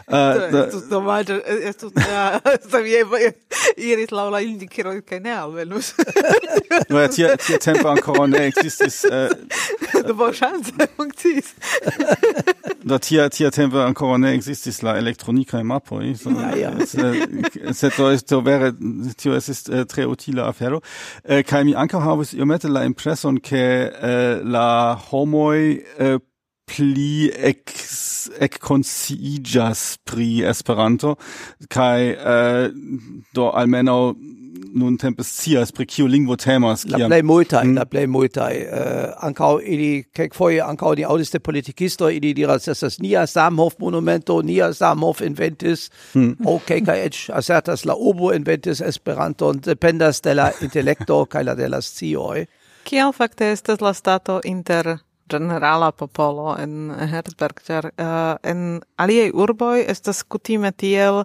[0.07, 1.93] Estus domaggio, estus,
[3.77, 5.95] iris lau la indicero che ne alvenus.
[6.89, 9.05] No, tia, tia tempo ancora ne existis.
[9.05, 9.29] Eh.
[10.07, 11.55] Do bon chance, functis.
[12.85, 16.11] Do tia, tia tempo ancora ne existis la elektronica mapoi.
[16.11, 16.71] Eh, so, ja, ja.
[16.79, 18.73] Eh, Sed do esto vere,
[19.17, 20.83] tio estis uh, tre utila afero.
[21.25, 23.91] Uh, kai mi ankaŭ havis iomete la impresson ke
[24.45, 25.81] la homoj
[26.67, 28.06] pli ex
[28.47, 31.17] ekkonsciiĝas pri Esperanto
[31.69, 32.71] kai eh,
[33.35, 34.01] do almenaŭ
[34.77, 37.03] nuntempe cias pri kiu lingvo temas kiam hmm?
[37.03, 37.77] la plej multaj mm.
[37.77, 42.99] la plej multaj uh, ankau ili kelkfoje ankaŭ ni di de politikistoj ili diras estas
[42.99, 46.37] nia Samhof monumento nia Samhof inventis mm.
[46.45, 51.69] okay, kaj eĉ asertas la obo inventis Esperanto, dependas de la intelekto kai la de
[51.69, 52.47] las cioi.
[52.85, 54.99] Kiel fakte estas la stato inter
[55.31, 61.25] generala popolo en Herzberg, ĉar uh, eh, en aliaj urboj estas kutime tiel,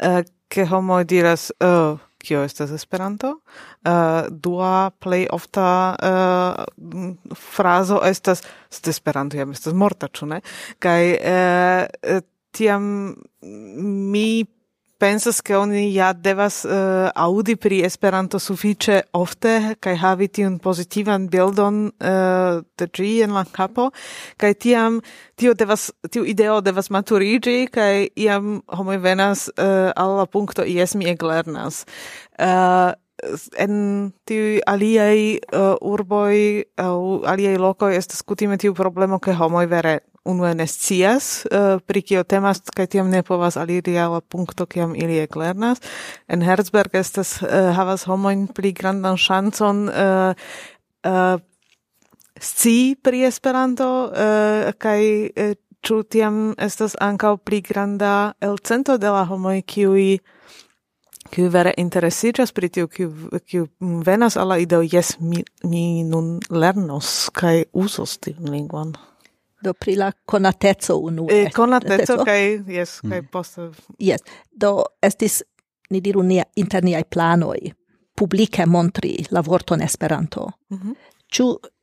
[0.00, 3.38] eh, ke uh, homoj diras uh, kio estas Esperanto.
[3.86, 10.40] Uh, dua plej ofta uh, frazo estas "st Esperanto jam estas morta, ĉu ne?
[10.78, 12.20] Kaj uh,
[12.52, 13.14] tiam
[14.12, 14.44] mi
[14.98, 20.58] pensas ke oni ja devas eh, uh, audi pri Esperanto sufiĉe ofte kaj havi tiun
[20.58, 23.90] pozitivan bildon uh, de ĝi en la kapo
[24.36, 25.00] kaj tiam
[25.38, 30.94] tio devas tiu ideo devas maturiĝi kaj iam homoj venas uh, al la punkto jes
[30.94, 31.84] mi eklernas.
[32.38, 32.92] Uh,
[33.58, 36.36] en tiu aliaj uh, urboj
[36.78, 42.02] aŭ aliaj lokoj estas kutime tiu problemo ke homoj vere unue ne scias uh, pri
[42.02, 45.80] kio temas kaj tiam ne povas aliri al la punkto kiam ili eklernas.
[46.28, 50.48] En Herzberg estas uh, havas homojn pli grandan ŝancon uh,
[51.04, 51.40] uh,
[52.40, 59.24] sci pri Esperanto uh, kaj uh, ĉu tiam estas ankaŭ pli granda elcento de la
[59.24, 60.18] homoj kiuj
[61.32, 63.10] kiu vere interesiĝas pri tio, kiu,
[63.46, 68.94] kiu venas al la ideo, jes, mi, mi nun lernos kaj uzos tiun lingvon
[69.64, 71.26] do pri la conatezo unu.
[71.30, 73.28] E, eh, conatezo, kai, yes, kai mm.
[73.32, 73.70] poste...
[73.98, 75.42] Yes, do estis,
[75.90, 77.72] ni diru, nia, inter ai planoi,
[78.18, 80.50] publike montri la vorton Esperanto.
[80.70, 80.94] Mm -hmm.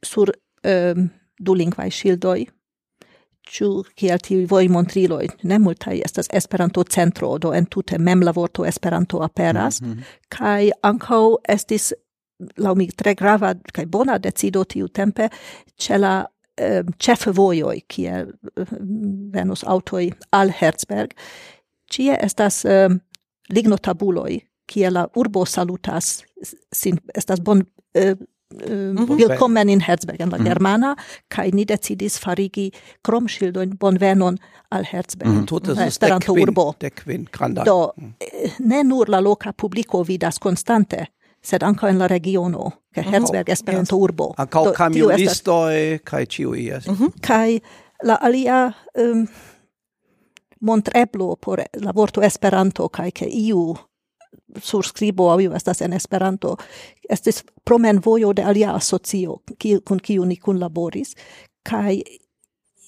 [0.06, 0.32] Sur
[0.64, 1.10] um,
[1.40, 2.48] du lingvai shieldoi,
[3.52, 9.22] ĉu kiel tiuj vojmontriloj ne multaj estas Esperanto-centro, do en tute mem la vorto Esperanto
[9.24, 10.04] aperas, mm -hmm.
[10.30, 11.94] kaj ankaŭ estis
[12.58, 15.30] laŭ mi tre grava kaj bona decido tiutempe
[15.78, 16.26] ĉe la
[16.56, 18.76] Ehm, ĉefe vojoj kie ehm,
[19.34, 21.12] venus aŭtoj al Herzberg
[21.92, 23.02] ĉie estas ehm,
[23.52, 24.38] lignotabuloj
[24.72, 26.22] kie la urbo salutas
[26.72, 27.66] sin estas bon
[28.54, 29.18] Mm -hmm.
[29.18, 30.46] Willkommen in Herzberg in la mhm.
[30.46, 31.24] germana mm -hmm.
[31.28, 34.38] kai ni decidis farigi kromŝildojn bonvenon
[34.70, 35.46] al Herzberg mm -hmm.
[35.46, 36.74] Tute la Esperanto urbo.
[36.80, 37.64] Dekvin granda.
[37.64, 38.10] Do mhm.
[38.20, 41.06] eh, ne nur la loca publico vidas constante
[41.46, 43.14] sed ankaŭ in la regiono, ke mhm.
[43.14, 44.32] Herzberg oh, Esperanto urbo.
[44.42, 46.88] Ankaŭ kamionistoj kaj ĉiuj jes.
[46.92, 47.20] Mhm.
[47.26, 47.60] Kaj
[48.04, 48.62] la alia
[49.02, 49.28] um,
[50.66, 53.76] montreblo por la vorto Esperanto kai ke iu
[54.62, 56.56] surskribo aŭ estas en Esperanto
[57.10, 61.16] estis promenvojo de alia asocio ki, kun kiu ni kunlaboris
[61.64, 62.02] kaj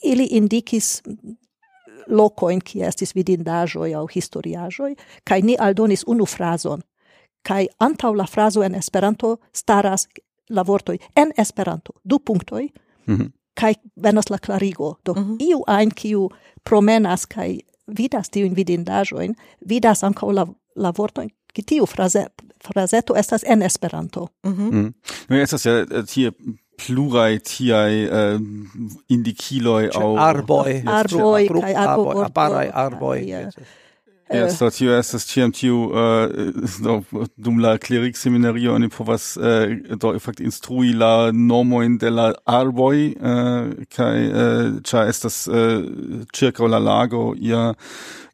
[0.04, 1.02] ili indikis
[2.08, 6.82] locoin qui estis vidindaĵoj aŭ historiaĵoj kai ni aldonis unu frazon
[7.42, 10.08] kai antaŭ la frazo en Esperanto staras
[10.50, 12.70] la vortoi en Esperanto du punktoj
[13.06, 13.32] mm -hmm.
[13.54, 13.74] kai
[14.04, 15.38] venas la klarigo do mm -hmm.
[15.40, 16.30] iu ein kiu
[16.64, 17.60] promenas kai
[17.98, 19.36] vidas tiujn vidindaĵojn
[19.70, 22.26] vidas ankaŭ la la vortojn ki tiu fraze
[22.68, 24.72] frazeto estas en Esperanto mm -hmm.
[24.72, 24.94] mm.
[25.30, 26.32] No, estas ja tie
[26.86, 28.40] plurai tiai äh, eh,
[29.10, 33.20] indikiloi au arboi arboi kai arboi arboi arboi
[34.30, 34.58] Yes, äh.
[34.58, 36.52] so tio estas ĉiam tiu äh,
[36.84, 36.98] do
[37.38, 43.16] dum la klerikseminario oni povas äh, do efekte instrui la nomojn de la arboj
[43.96, 44.16] kaj
[44.84, 45.46] ĉar estas
[46.36, 47.74] ĉirkaŭ la lago ia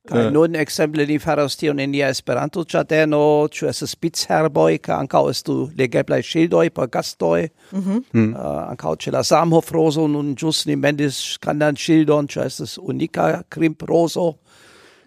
[0.04, 3.20] Kaj nun exemple ni faras tion in nia Esperanto-ĝardeno,
[3.56, 7.48] ĉu estas spicherboj, kaj ankaŭ estu legeblaj ŝildoj por gastoj.
[7.72, 8.02] Mhm.
[8.12, 8.34] Hm.
[8.74, 14.34] ankaŭ ĉe la Samhof-rozo nun ĵus ni mendis grandan ŝildon, ĉu estas unika krimprozo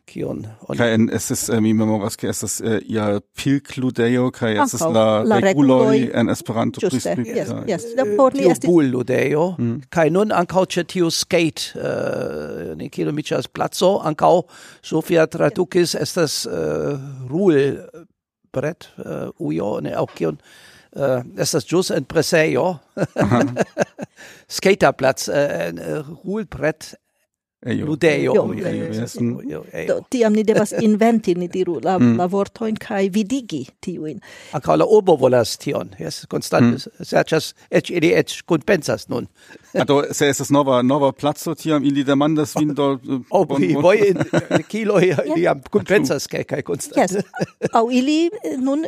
[0.06, 4.74] kion oni kai en estas eh, mi memoras ke estas ia eh, pilkludejo kai es
[4.80, 7.00] la, la reguloj en Esperanto pri
[7.70, 9.88] yes da por li estis pilkludejo mm.
[9.90, 14.46] kai nun ankau ĉe skate eh, ne kilometras placo ankau
[14.82, 16.46] Sofia tradukis estas
[17.30, 17.58] rul
[18.52, 18.88] bret
[19.38, 20.40] ujo ne aŭ kion
[20.96, 22.78] Uh, estas ĵus en presejo.
[24.56, 25.36] Skata plac uh,
[25.66, 26.06] en uh,
[27.74, 28.34] ludejo.
[29.86, 32.16] Do tiam ni devas inventi, ni diru, la, mm.
[32.20, 34.20] la vortojn kai vidigi tiuin
[34.52, 37.04] a la urbo volas tion, yes konstante mm.
[37.04, 39.28] serĉas, eĉ ili eĉ kunpensas nun.
[39.88, 42.98] do se es nova nova placo tiam ili demandas vin do
[43.30, 43.82] oh, bon, bon.
[43.82, 44.16] voi in
[44.68, 47.22] kilo eh, ili am kompensas kaj kaj konstant yes.
[47.72, 48.84] au ili nun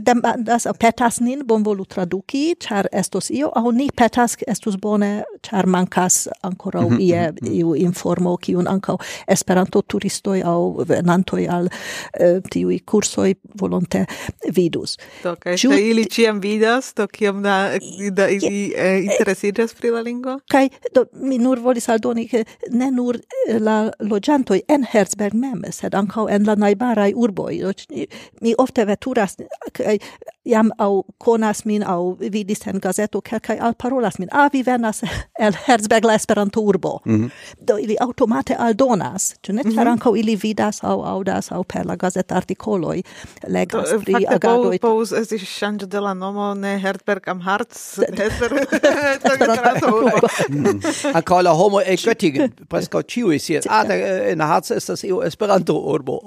[0.00, 6.28] demandas petas nin bonvolu traduki char estos io au ni petas estus bone char mankas
[6.42, 7.00] ancora mm -hmm.
[7.00, 7.60] ie mhm, mhm.
[7.60, 14.04] iu informo kiun ankaŭ Esperanto turistoj aŭ venantoj al uh, tiuj kursoj volonte
[14.56, 15.90] vidus do kaj okay.
[15.90, 17.70] ili ĉiam vidas do kiam da,
[18.10, 18.98] da ili yeah.
[18.98, 20.40] eh, interesiĝas pri la lingvo tago.
[20.48, 25.64] Kaj do mi nur volis aldoni ke ne nur eh, la loĝantoj en Herzberg mem,
[25.72, 27.54] sed ankaŭ en la najbaraj urboj.
[28.40, 29.38] Mi ofte veturas
[29.72, 29.98] kaj
[30.44, 34.28] jam au konas min au vidis en gazeto kelkaj alparolas min.
[34.32, 35.02] A vi venas
[35.44, 37.00] el Herzberg la Esperanto urbo.
[37.04, 37.30] Mm -hmm.
[37.60, 39.62] do ili automate aldonas ĉu ne?
[39.62, 40.18] Ĉar mm -hmm.
[40.18, 43.02] ili vidas aŭ aŭdas aŭ per la gazet artikoloj
[43.48, 47.40] legas pri eh, pri fakte, agadoj povus esti ŝanĝo de la nomo ne Herzberg am
[47.40, 47.98] Harz
[49.32, 50.28] Esperanto urbo.
[50.48, 50.80] Mm.
[51.14, 53.84] Ankaŭ la homo el Göttingen preskaŭ ĉiuj scias ah
[54.32, 56.18] in eh, Harz estas iu Esperanto urbo.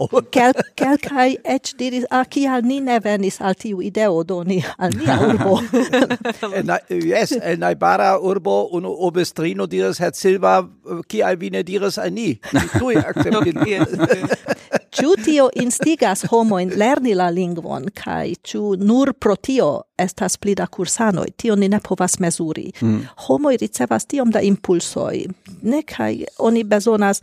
[0.76, 4.11] Kelkaj eĉ diris ah kial ni ne venis al tiu ideo?
[4.12, 5.62] ideo doni al mia urbo.
[6.58, 10.68] en, yes, el naibara urbo un obestrino diras, Herr Silva,
[11.08, 12.40] ki al vine diras al ni?
[12.78, 13.98] Tui akceptis.
[14.92, 20.68] Ciu tio instigas homoin lerni la lingvon, kai ciu nur pro tio estas pli da
[20.68, 22.72] kursanoj, tio ni ne povas mezuri.
[22.82, 23.08] Mm.
[23.28, 25.26] Homoj ricevas tiom da impulsoj,
[25.62, 27.22] ne kaj oni bezonas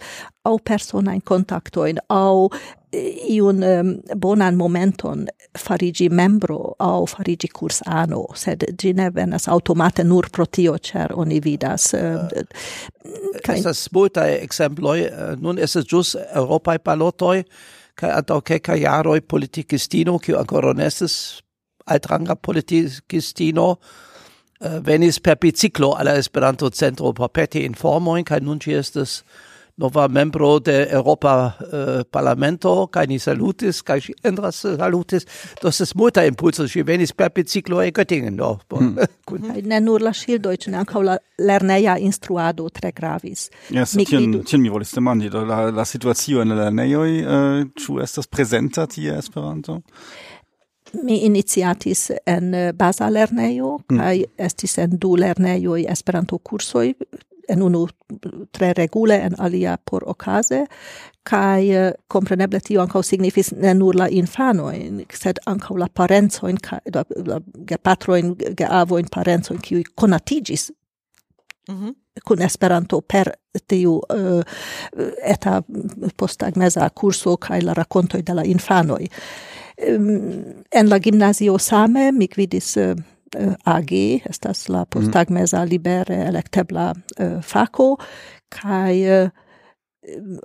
[0.49, 2.49] aŭ personajn kontaktojn aŭ
[3.29, 5.27] iun um, bonan momenton
[5.59, 11.41] farigi membro au farigi cursano, sed gi ne venas automate nur pro tio, cer oni
[11.45, 11.93] vidas.
[11.95, 12.31] Eh, um, uh,
[13.05, 13.59] eh, kai...
[13.59, 17.43] Estas multae exemploi, eh, nun estes jus Europae palotoi,
[17.99, 21.43] kai antau keca jaroi politikistino, kiu ancora nestes
[21.89, 23.79] altranga politikistino uh,
[24.61, 29.23] äh, venis per biciclo alla Esperanto Centro Papete informoin, kai nunci estes
[29.79, 35.27] nova membro de Europa uh, Parlamento, kai ni salutis, kai si endras salutis,
[35.63, 38.59] das es multa impulso, si venis per biciclo e Göttingen, no?
[38.75, 38.99] Hmm.
[39.71, 43.51] ne nur la shieldoj, ne la lerneia instruado tre gravis.
[43.71, 48.01] Yes, Mi tien, tien mi volis demandi, la, la situacio in la lernejoj, äh, ĉu
[48.01, 49.83] uh, estas presenta tie Esperanto?
[50.93, 53.99] Mi iniciatis en eh, baza lernejo, mm.
[53.99, 56.95] kaj estis en du lernejoj Esperanto-kursoj,
[57.49, 57.87] en unu
[58.53, 60.65] tre regule, en alia por okaze,
[61.29, 66.59] kaj eh, kompreneble tio ankaŭ signifis ne nur la infanojn, sed ankaŭ la parencojn,
[66.95, 70.71] la, la gepatrojn, geavojn, parencojn, kiuj konatiĝis
[71.69, 71.95] Mm -hmm.
[72.25, 73.33] kun Esperanto per
[73.67, 74.43] tiu uh,
[75.23, 75.63] eta
[76.17, 79.07] posttagmeza kurso kaj la rakontoj de la infanoj
[79.79, 82.97] en la gimnasio same mi gvidis eh,
[83.35, 83.93] eh, AG,
[84.25, 84.91] estas la mhm.
[84.91, 87.97] posttagmeza libere elektebla eh, fako,
[88.49, 89.29] kaj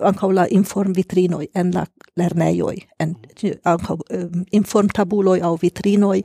[0.04, 3.58] ankaŭ la informvitrinoj en la lernejoj, en mhm.
[3.64, 3.96] ankaŭ
[4.52, 6.22] informtabuloj aŭ vitrinoj,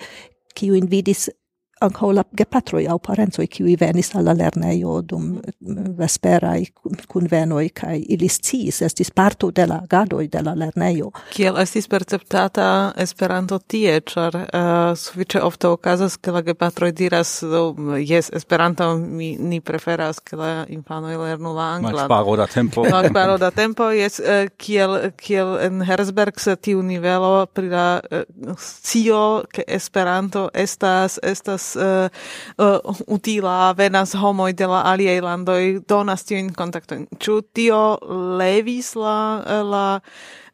[0.53, 1.30] kiu vidis
[1.84, 6.65] ankaŭ la gepatroj aŭ parencoj kiuj venis al la lernejo dum mm, vesperaj
[7.07, 11.11] kunvenoj kaj ili sciis estis parto de la agadoj de la lernejo.
[11.34, 12.67] Kiel estis perceptata
[12.99, 19.36] Esperanto tie, ĉar uh, sufiĉe ofte okazas, ke la gepatroj diras do jes Esperanto mi
[19.39, 21.95] ni preferas ke la infanoj lernu la anglan.
[21.95, 22.84] Malsparo da tempo.
[22.95, 28.55] Malsparo da tempo jes uh, kiel kiel en Herzberg se tiu nivelo pri la uh,
[28.59, 32.09] scio ke Esperanto estas estas estas
[32.57, 37.07] uh, uh, utila venas homoj de la aliaj landoj donas tiujn kontaktojn.
[37.20, 37.97] Ĉu tio
[38.38, 39.99] levis la eh, la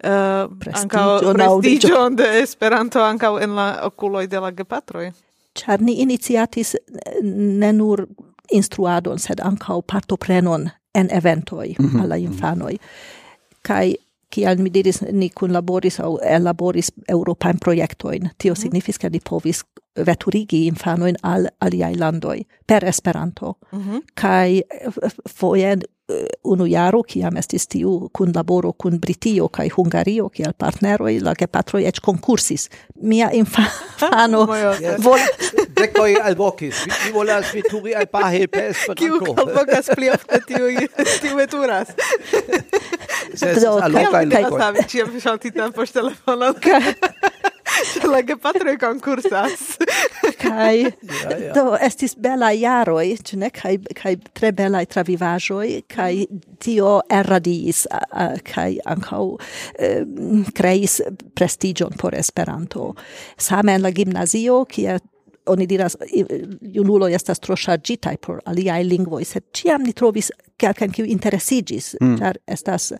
[0.03, 5.11] uh, ankaŭ prestiĝon de Esperanto ankaŭ en la okuloj de la gepatroj?
[5.55, 6.75] Ĉar ni iniciatis
[7.23, 8.05] ne nur
[8.51, 12.01] instruadon, sed ankaŭ partoprenon en eventoj mm -hmm.
[12.01, 12.25] al la mhm.
[12.25, 12.77] infanoj.
[13.61, 13.95] Kaj
[14.35, 18.61] kial mi diris ni kunlaboris au elaboris europain projektoin Tio mm -hmm.
[18.61, 19.63] signifis, ke ni povis
[20.05, 23.57] veturigi infanoin al aliai landoi per Esperanto.
[23.71, 24.01] Mm -hmm.
[24.21, 24.93] kai eh,
[25.29, 31.15] foje Eh, unu jaro kiam estis tiu kun laboro kun Britio kaj Hungario kiel partneroj
[31.25, 32.67] la gepatroj eĉ konkursis.
[33.01, 34.43] Mia infano
[35.05, 35.23] vol
[35.79, 36.83] dekoj alvokis.
[36.85, 38.99] Mi volas veturi al pa per Esperanto.
[39.01, 40.69] Kiu alvokas pli ofte tiu
[41.23, 41.97] tiu veturas.
[41.97, 46.83] Do, kaj, kaj, kaj, kaj, kaj, kaj, telefono kaj,
[48.11, 49.77] la patro concursas
[50.43, 50.91] kai
[51.55, 53.49] do estis bella jaroj, ĉu ne?
[53.55, 55.61] kai kai tre bella travivajo
[55.91, 56.27] kai
[56.59, 57.85] tio erradis
[58.43, 59.37] kai anko
[60.55, 61.01] kreis
[61.35, 62.93] prestigion por Esperanto.
[63.37, 64.99] Same en la gimnazio kie
[65.45, 65.97] oni diras
[66.61, 70.31] junulo estas tro ŝarĝitaj por aliaj lingvoj, sed ĉiam ni trovis
[70.61, 72.17] kelkajn kiu interesiĝis, mm.
[72.21, 72.91] ĉar estas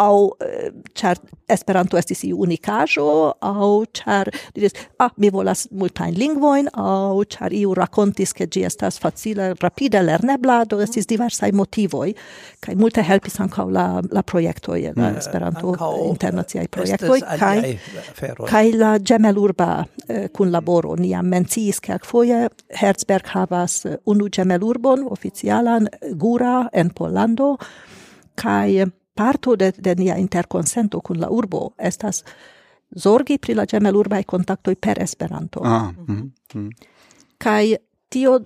[0.00, 1.20] aŭ eh, ĉar
[1.52, 3.04] Esperanto estis iu unikaĵo
[3.44, 4.72] aŭ ĉar diris
[5.02, 10.62] ah mi volas multajn lingvojn aŭ ĉar iu rakontis ke ĝi estas facile rapide lernebla
[10.70, 12.08] do estis diversaj motivoj
[12.64, 15.74] kaj multe helpis ankaŭ la la projektoj la Esperanto
[16.08, 17.56] internaciaj projektoj kaj
[18.48, 22.48] kaj la ĝemelurba eh, kunlaboro ni jam menciis ke kelkfoje
[22.80, 27.56] Herzberg havas eh, unu ĝemelurbon oficialan Gura en Pollando
[28.34, 32.22] kaj parto de, de nia interkonsento kun la urbo estas
[32.96, 35.60] zorgi pri la ĝemelurbaj kontaktoj per Esperanto.
[35.64, 36.70] Ah, mm, mm.
[37.38, 37.74] Kaj
[38.12, 38.38] tio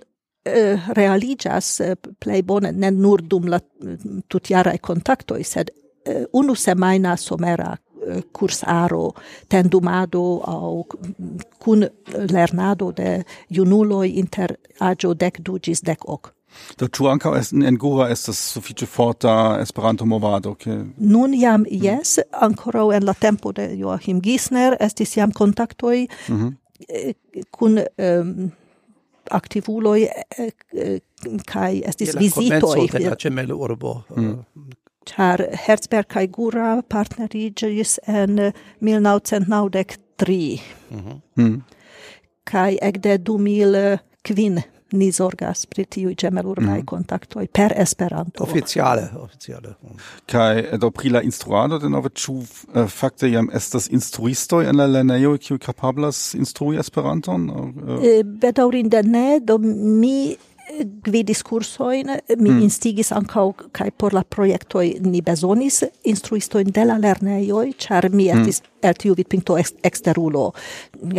[0.45, 5.71] eh, realigas eh, plej bone ne nur dum la mm, tutjaraj kontaktoj, sed
[6.05, 7.75] eh, unu semajna somera
[8.31, 9.11] cursaro
[9.47, 10.85] tendumado au
[11.59, 11.87] kun
[12.31, 16.33] lernado de junulo inter aĝo dek du ĝis ok.
[16.79, 17.33] Do ĉu ankaŭ
[17.69, 23.67] en Goa estas sufiĉe forta Esperanto-movado ke Nun jam jes, ankoraŭ en la tempo de
[23.77, 26.55] Joachim Gisner estis jam kontaktoj mm -hmm.
[26.89, 27.13] Eh,
[27.51, 28.49] kun um, ehm,
[29.31, 30.07] aktivuloj
[31.45, 34.35] kaj eh, eh, estis vizitoj de la urbo mm
[35.07, 38.39] char Herzberg kaj Gura partnerigis en
[38.81, 40.59] 1993.
[40.89, 41.19] Mm -hmm.
[41.35, 41.63] mm.
[42.43, 46.85] Kaj ekde 2000 kvin ni zorgas pri tiuj ĝemelurnaj mm.
[46.85, 48.43] kontaktoj per Esperanto.
[48.43, 49.73] Oficiale, oficiale.
[50.31, 54.87] Kaj eh, do pri la instruado denove ĉu uh, fakte jam estas instruistoj en la
[54.87, 57.49] lernejo kiu kapablas instrui Esperanton?
[57.49, 60.35] Uh, Bedaŭrinde ne, do mi
[60.85, 62.61] gvidis kursojn, mi mm.
[62.61, 68.41] instigis ancau, cae por la projektoj ni bezonis instruistoin de la lerneioi, char mi mm.
[68.41, 68.89] estis mm.
[68.89, 70.51] el tiu vidpinto ex, exterulo,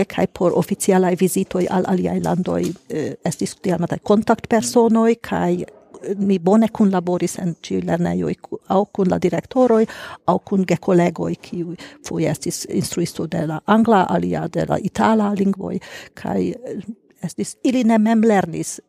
[0.09, 6.39] cae por oficialae visitoi al aliai landoi eh, estis diamatai contact personoi, cae eh, mi
[6.39, 8.37] bone kunlaboris en ci lernejoj
[8.75, 9.85] au kun la direktoroj
[10.27, 11.77] au kun ge gekolegoj kiuj
[12.09, 15.79] foje estis instruisto de la angla alia de la itala lingvoj
[16.15, 16.83] kaj eh,
[17.25, 18.81] estis ili ne mem lernis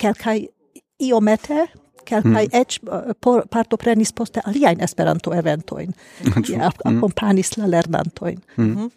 [0.00, 0.48] quelcae
[1.06, 1.58] iomete
[2.10, 2.62] kelkaj mm.
[2.62, 5.92] eĉ uh, por, partoprenis poste aliajn Esperanto-eventojn,
[6.46, 6.70] kie hmm.
[6.70, 8.40] akompanis la lernantojn.
[8.58, 8.90] Mm.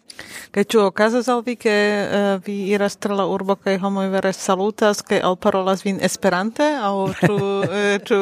[0.54, 4.30] Kaj ĉu okazas al vi, ke uh, vi iras tra la urbo kaj homoj vere
[4.32, 7.38] salutas kaj alparolas vin Esperante, aŭ ĉu
[7.80, 8.18] eh, ĉu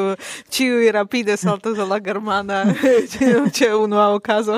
[0.56, 2.62] ĉiuj rapide saltas al la germana
[3.58, 4.56] ĉe unua okazo?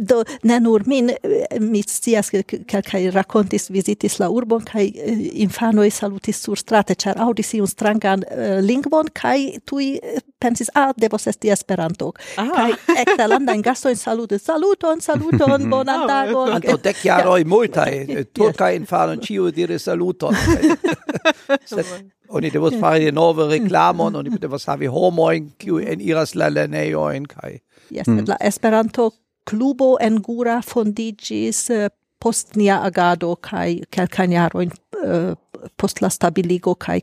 [0.00, 4.86] Do ne nur min, eh, mi scias ke kelkaj rakontis vizitis la urbon kaj
[5.46, 11.26] infanoj salutis surstrate, ĉar aŭdis iun strangan uh, lingvon kaj tui eh, pensis, ah, devos
[11.26, 12.12] esti Esperanto.
[12.36, 12.48] Ah.
[12.54, 16.54] Kai eksterlandan gastojn salutis, saluton, saluton, bonan ah, tagon.
[16.58, 17.92] Anto dec jaroj multaj,
[18.36, 20.36] turkaj infanon, ciu dire saluton.
[22.36, 27.58] oni devos fari nove reklamon, oni devos havi homoin, kiu en iras la lernejojn kai.
[27.90, 28.28] Yes, mm.
[28.28, 29.10] la Esperanto
[29.48, 31.88] klubo en Gura fondigis eh,
[32.20, 35.32] post nia agado kaj kelkajn uh,
[35.80, 37.00] post la stabiligo kaj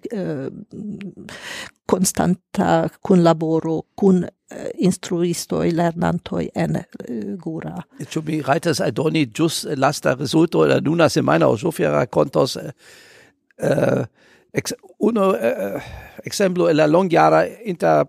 [1.88, 7.75] constanta kunlaboro kun eh, instruisto instruistoj lernantoj en uh, Gura.
[8.09, 14.03] Ĉu mi rajtas aldoni ĵus lasta rezulto la nuna semajno Sofia rakontos uh,
[14.53, 15.81] ex, uno uh,
[16.25, 18.05] exemplo la longjara inter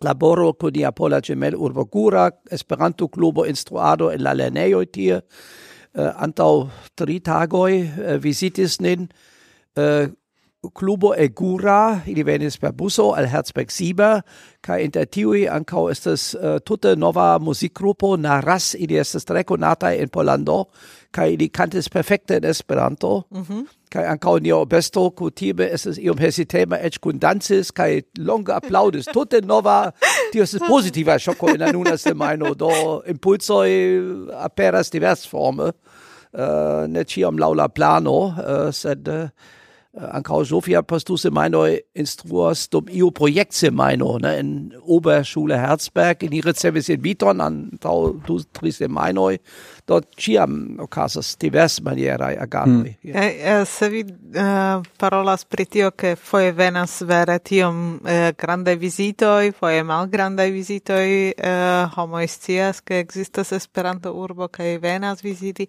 [0.00, 6.68] laboro kun Japola Gemel Urbo Gura, Esperanto Klubo Instruado en la lernejoj tie uh, antau
[6.96, 9.08] tri tagoi uh, visitis nin
[9.76, 10.08] uh,
[10.68, 14.20] Clubo Egura, ili venis per buso al Herzberg Sieber,
[14.60, 19.94] kai inter tiui ancau estes eh, uh, tutte nova musikgrupo Naras, ili estes tre conata
[19.96, 20.66] in Polando,
[21.16, 23.62] kai ili cantis perfecte in Esperanto, mm -hmm.
[23.90, 29.40] kai ancau nia obesto kutime estes iom hesitema ec kun dansis, kai longa applaudis, tutte
[29.40, 29.92] nova,
[30.32, 35.72] tio estes positiva shocco in anuna semaino, do impulsoi aperas divers forme,
[36.32, 39.08] uh, ne ciam laula plano, uh, sed...
[39.08, 39.28] Uh,
[40.00, 46.22] Äh, an Kau Sofia postuse meinoj instruos dum iu projekt semajno ne in Oberschule Herzberg
[46.22, 47.96] in ihre Service in Viton antaŭ
[48.26, 49.38] du tri semajnoj
[49.90, 52.94] do ciam ocasas divers manierai agadoi.
[52.94, 52.98] Mm.
[53.02, 53.24] Yeah.
[53.24, 58.34] E, e, se vi uh, parolas pri tio che foie venas vere tiom eh, uh,
[58.36, 65.22] grande visitoi, foie mal grande visitoi, uh, homo scias che existas esperanto urbo che venas
[65.22, 65.66] visiti,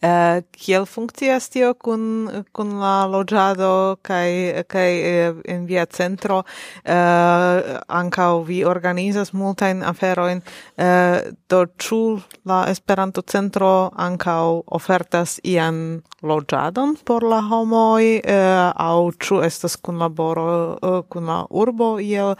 [0.00, 4.92] uh, kiel funkcias tio kun, kun la logiado kai, kai
[5.28, 6.44] uh, in via centro
[6.84, 10.40] uh, ancau vi organizas multain aferoin,
[10.78, 18.72] uh, do ciul la esperanto centro centro ancau ofertas ian loĝadon por la homoj eh,
[18.76, 22.36] aŭ ĉu estas kunlaboro eh, kun la urbo iel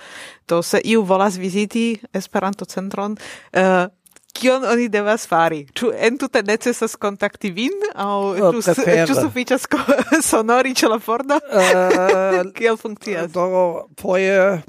[0.48, 3.16] do se iu volas viziti Esperanto centron
[3.52, 3.88] eh,
[4.32, 5.66] kion oni devas fari?
[5.74, 8.74] Ĉu entute necesas kontakti vin aŭ oh, ĉu
[9.10, 9.66] ĉu sufiĉas
[10.30, 11.40] sonori ĉe la pordo?
[11.50, 11.60] Uh,
[12.38, 13.32] eh, Kiel funkcias?
[13.34, 14.62] Do foje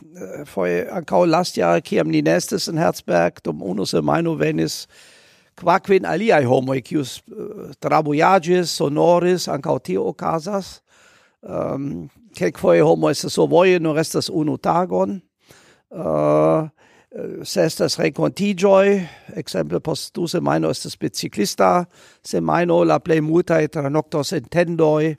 [0.50, 4.88] foje ankaŭ lastjare kiam ni nestis en Herzberg dum unu semajno venis
[5.60, 10.82] quaquin aliae homoi, cius eh, uh, trabuiagis, sonoris, ancao tio ocasas,
[11.44, 15.22] ehm, um, quelquoe homoi so sovoie nur restas unu tagon,
[15.92, 16.70] uh,
[17.44, 19.02] se estas rencontigioi,
[19.36, 21.86] exemple post du semaino estes biciclista,
[22.24, 25.18] semaino la plei multae tranoctos intendoi,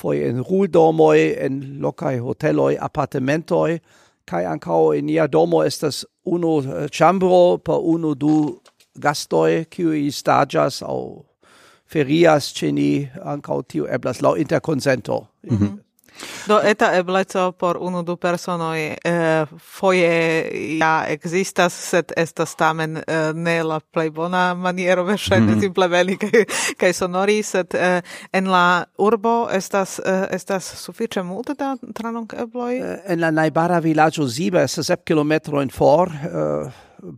[0.00, 3.78] foi en ruidomoi, en locae hoteloi, appartementoi,
[4.26, 8.61] kai ancao in ia domo estas unu chambro per unu du
[8.98, 11.24] gastoe qui stagias au
[11.86, 15.26] ferias ceni ancau tiu eblas lau interconsento.
[15.50, 15.78] Mm -hmm.
[16.46, 23.32] Do eta ebleco por unu du personoj eh, foje ja ekzistas, sed estas tamen eh,
[23.34, 25.60] ne la plej bona maniero verŝajne mm -hmm.
[25.60, 26.44] simple veni kaj
[26.76, 28.02] kaj sonori, sed eh,
[28.32, 32.76] en la urbo estas eh, estas sufiĉe multe da tranokebloj.
[32.76, 36.70] Eh, en la najbara vilaĝo Ziba estas sep kilometrojn for eh,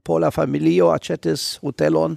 [0.02, 2.16] pola familio aĉetis hotelon.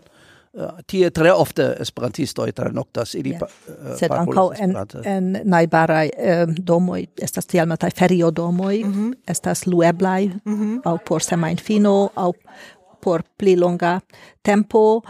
[0.58, 3.40] Äh, tie tre ofte esperantistoj tranoktas ili yeah.
[3.40, 4.74] pa, äh, sed ankaŭ en
[5.06, 9.14] en najbaraj uh, domoj estas tiel mataj feriodomoj mm -hmm.
[9.28, 10.82] estas lueblaj mm -hmm.
[10.86, 12.32] aŭ por semajnfino aŭ
[13.02, 14.00] por pli longa
[14.44, 15.02] tempo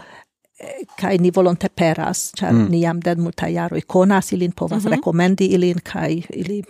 [1.00, 2.66] kai ni volonte peras, ĉar mm.
[2.70, 4.94] ni jam den multaj jaroj konas ilin, povas mm -hmm.
[4.94, 6.62] rekomendi ilin kai ili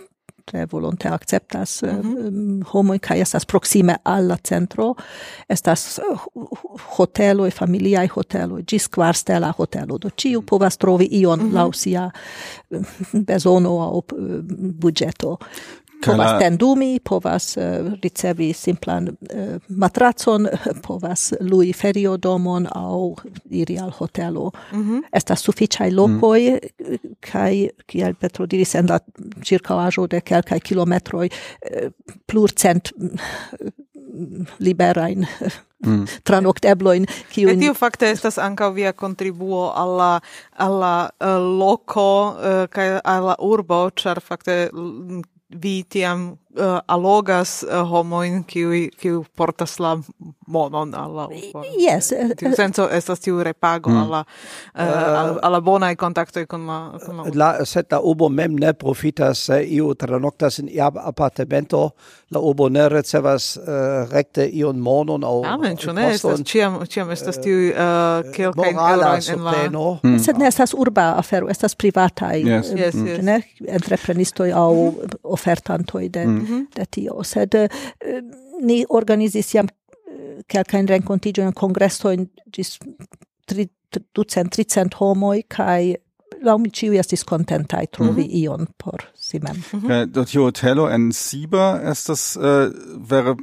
[0.49, 2.63] tre volonte acceptas eh, mm -hmm.
[2.73, 4.95] homo kai estas proxime al la centro
[5.49, 6.03] estas eh,
[6.97, 11.53] hotelo e familia hotelo gis kvarstela hotelo do ciu povas trovi ion mm -hmm.
[11.53, 12.11] lausia
[12.71, 12.81] eh,
[13.13, 14.01] bezono aŭ
[14.81, 15.37] budgeto
[16.05, 16.39] povas la...
[16.39, 20.47] tendumi, povas uh, ricevi simplan uh, matracon,
[20.87, 23.15] povas lui feriodomon au
[23.49, 24.51] iri al hotelo.
[24.71, 25.01] Mm -hmm.
[25.13, 26.97] Estas suficiai locoi, mm.
[27.31, 28.99] kai, kiel Petro diris, en la
[29.43, 31.91] circaajo de kelkai kilometroi, uh, eh,
[32.25, 32.91] plurcent
[34.57, 35.91] liberain mm.
[35.91, 36.05] mm.
[36.27, 40.11] tranoctebloin kiun Et tio fakte estas ankaŭ via kontribuo al la
[40.57, 46.65] al la uh, loko uh, kaj al la urbo ĉar fakte mm, vi tiam Eh,
[46.65, 49.99] uh, allogas uh, eh, homoin qui qui portas la
[50.47, 51.63] monon alla eh, urbo.
[51.77, 53.97] Yes, uh, tiu senso estas tiu repago mm.
[53.97, 54.25] alla
[54.75, 59.45] uh, uh, alla bona kontaktoj con la con la, la sed la mem ne profitas
[59.45, 61.91] se iu tranoktas in ia appartamento
[62.31, 67.11] la ubo ne recevas uh, recte ion monon au Tamen ĉu ne estas ĉiam ĉiam
[67.11, 69.53] estas tiu uh, kelkaj eŭroj in la
[70.03, 70.17] mm.
[70.19, 72.73] sed ne estas urba afero estas privata yes.
[72.75, 73.21] yes, mm, yes.
[73.21, 74.93] ne entreprenistoj au
[75.23, 76.38] ofertantoj de mm.
[76.41, 76.67] -hmm.
[76.75, 77.67] da tio sed uh,
[78.61, 82.77] ni organizis jam eh, kelkajn renkontiĝojn kongresojn ĝis
[83.45, 85.95] tri, tri, ducent tricent homoj kaj
[86.43, 88.43] laŭ mi ĉiuj estis kontentaj trovi mm -hmm.
[88.43, 89.63] ion por si mem.
[89.73, 90.05] Mm -hmm.
[90.05, 92.43] Do tiu hotelo en Siba estas uh,
[93.09, 93.35] vere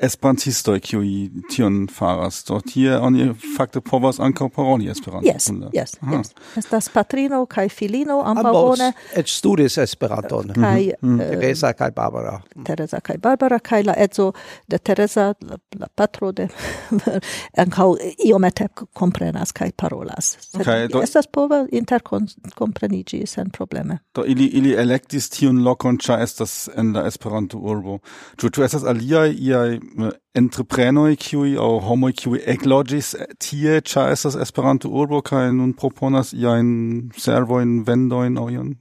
[0.00, 1.08] esperantistoj kiuj
[1.52, 2.44] tion faras.
[2.48, 6.32] Do tie oni fakte povas ankaŭ paroli esperanton yes, yes, yes.
[6.56, 8.92] estas patrino kaj filino ambaŭ bone.
[9.16, 10.52] eĉ studis esperanton.
[10.54, 11.40] Kaj mm -hmm.
[11.40, 12.40] Teresa kaj Barbara.
[12.64, 14.32] Teresa kaj Barbara kaj la edzo
[14.68, 16.48] de Teresa la, la patro de
[17.64, 17.94] ankaŭ
[18.26, 20.36] iomete komprenas kaj parolas.
[20.40, 23.98] Sed okay, do, estas pova interkompreniĝi sen probleme.
[24.14, 27.98] Do ili ili elektis tiun lokon ĉar estas en la Esperanto urbo
[28.36, 29.78] ĉu ĉu estas aliaj iaj
[30.34, 36.46] entreprenoj kiuj homo homoj qui ekloĝis tie ĉar estas Esperanto urbo kai nun proponas i
[36.46, 38.76] ein servo in vendo in ion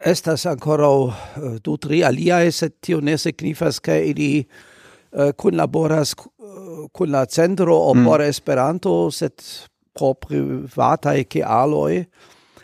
[0.00, 6.88] estas ankoraŭ eh, du tri alia es tio ne signifas ke ili uh, kunlaboras eh,
[6.92, 8.04] kun la centro mm.
[8.04, 9.44] por Esperanto sed
[9.92, 12.04] por privataj aloi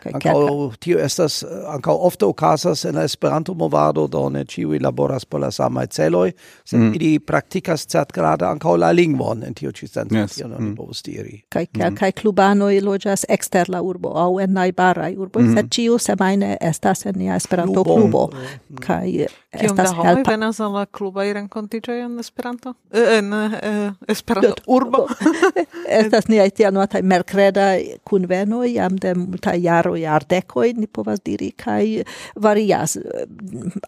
[0.05, 0.37] Ankaŭ
[0.79, 5.41] tio estas eh, ankaŭ ofte okazas en la Esperanto movado, do ne ĉiuj laboras por
[5.41, 6.31] la samaj celoj,
[6.65, 6.93] sed mm.
[6.95, 10.37] ili praktikas certgrade ankaŭ la lingvon en tio ĉi senco, yes.
[10.37, 10.75] tion oni mm.
[10.75, 11.41] povus diri.
[11.49, 11.79] Kaj mm.
[11.79, 12.19] kelkaj mm.
[12.21, 15.57] klubanoj loĝas ekster la urbo aŭ en najbaraj urboj, mm.
[15.57, 18.29] sed ĉiu semajne estas en nia Esperanto-klubo.
[18.33, 18.81] Mm.
[18.83, 19.27] Kaj
[19.59, 22.73] Kiom da homoj venas al la klubaj renkontiĝoj en Esperanto?
[22.91, 25.05] En eh, eh Esperanto-urbo?
[26.01, 32.03] estas niaj tianuataj merkredaj kunvenoj jam de multaj jaroj, jardekoj, ni povas diri, kaj
[32.35, 32.97] varias.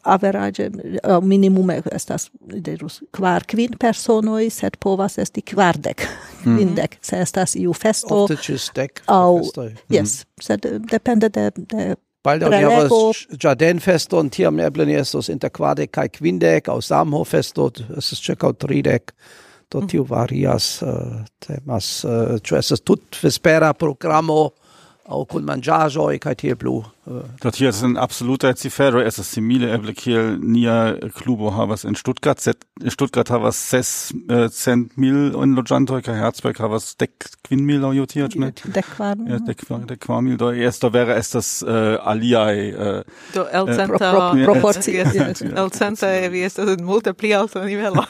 [0.04, 0.70] Averaĝe,
[1.04, 6.08] eh, minimume estas dirus, kvar kvin personoj, sed povas esti kvardek,
[6.44, 6.58] hmm.
[6.58, 7.10] kvindek, mm -hmm.
[7.10, 8.24] se estas iu festo.
[8.24, 9.02] Ofte ĉesdek
[9.50, 9.70] festoj.
[9.70, 9.96] Hmm.
[9.96, 15.94] Jes, sed depende de, de Bald auch havas ĝardenfeston, tiam eble ni estos inter kvardek
[15.96, 19.14] kaj kvindek, aŭ Samhofesto estas ĉirkaŭ tridek.
[19.70, 20.10] Do tio mhm.
[20.10, 24.40] varias, uh, äh, temas, uh, äh, tut estas tutvespera programo
[25.10, 25.50] aŭ kun
[26.14, 26.84] e kai tiel plu.
[27.42, 31.84] Dort hier ist ein absoluter absolutaj Es ist simile er eble kiel nia klubo havas
[31.84, 32.40] in Stuttgart.
[32.40, 38.06] Set, Stuttgart havas ses äh, cent mil enloĝantoj kaj Herzberg havas dek kvin mil aŭ
[38.06, 38.52] tio ne?
[38.52, 39.18] Dek kvar.
[39.28, 43.04] Ja, dek kvar dek kvar mil do ersto wäre es das äh, aliaj Äh,
[43.34, 45.04] do elcenta äh, eh, proporcio.
[45.56, 48.06] Elcenta vi estas in multe pli alta nivelo.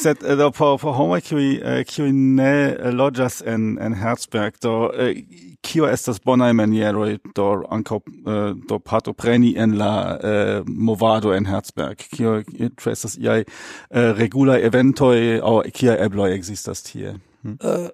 [0.00, 5.49] Sed do por por homo, kiuj äh, kiuj ne loĝas en en Herzberg do äh,
[5.60, 8.38] kio estas bonaj manieroj do ankaŭ uh,
[8.68, 12.40] do partopreni en la uh, movado en Herzberg kio
[12.80, 17.58] ĉu estas iaj uh, regulaj eventoj aŭ kiaj ebloj ekzistas tie hm?
[17.60, 17.88] uh,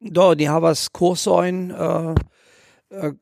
[0.00, 2.14] do ni havas kursojn uh,
[2.90, 3.12] uh,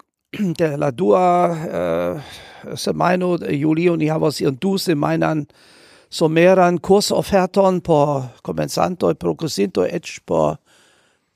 [0.61, 5.47] de la dua uh, semajno julio ni havas ion du semajnan
[6.11, 10.59] someran kursoferton por komencantoj progresintoj, eĉ por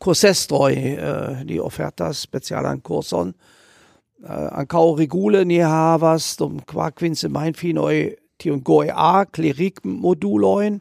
[0.03, 3.35] cursestroj eh, li ofertas specialan kurson
[4.25, 7.97] eh, an Kau regule ni havas dum kvar kvin semajnfinoj
[8.65, 10.81] goe a klerik moduloin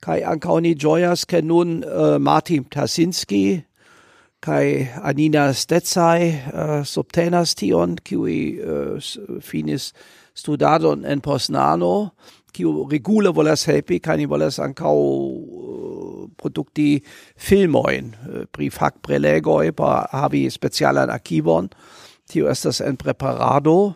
[0.00, 3.64] kai ankaŭ ni joyas ke nun uh, Martin Tasinski
[4.40, 9.00] kai Anina stetsai uh, subtenas tion, qui uh,
[9.40, 9.92] finis
[10.34, 12.12] studadon en Posnano,
[12.52, 15.00] kiu regule volas helpi, kai ni volas ancau
[16.36, 17.02] produkty
[17.36, 18.14] filmojn,
[18.52, 21.70] prifak äh, prelegoj por havi specialan arkivon.
[22.26, 23.94] Tio estas en preparado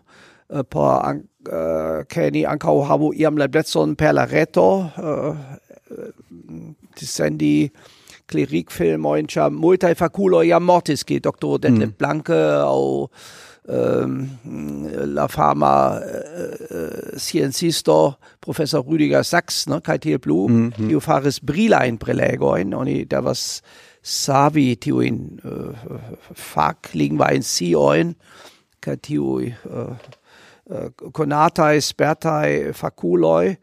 [0.70, 4.66] por an, uh, äh, äh, ke ni ankaŭ havu iam la eblecon per la reto
[4.98, 5.36] uh,
[6.98, 7.70] dissendi
[8.30, 11.96] klerikfilmojn, ĉar multaj fakuloj jam mortis, kiel doktoro Detlef mm.
[11.98, 13.06] Blanke aŭ
[13.70, 14.26] Ehm,
[15.14, 20.88] la fama eh, eh, sciencisto professor Rüdiger Sachs, ne, kai tiel blu, mm -hmm.
[20.88, 23.62] kiu faris brilajn prelegoin, oni devas
[24.02, 26.00] savi tiujn uh, eh,
[26.34, 28.14] faklingvajn sciojn
[28.80, 29.96] kaj tiuj uh,
[31.12, 33.54] konataj, spertaj fakuloj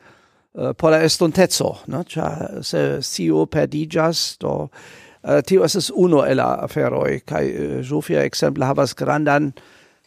[0.54, 4.70] uh, por la estontezo, ne, ĉar se scio perdigas, do
[5.46, 9.52] tio es uno el aferoi, kai kaj sofia ekzemple havas grandan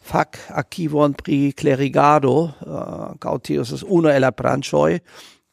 [0.01, 2.33] fac archivon pri clerigado,
[2.65, 4.99] uh, cau es uno el branchoi,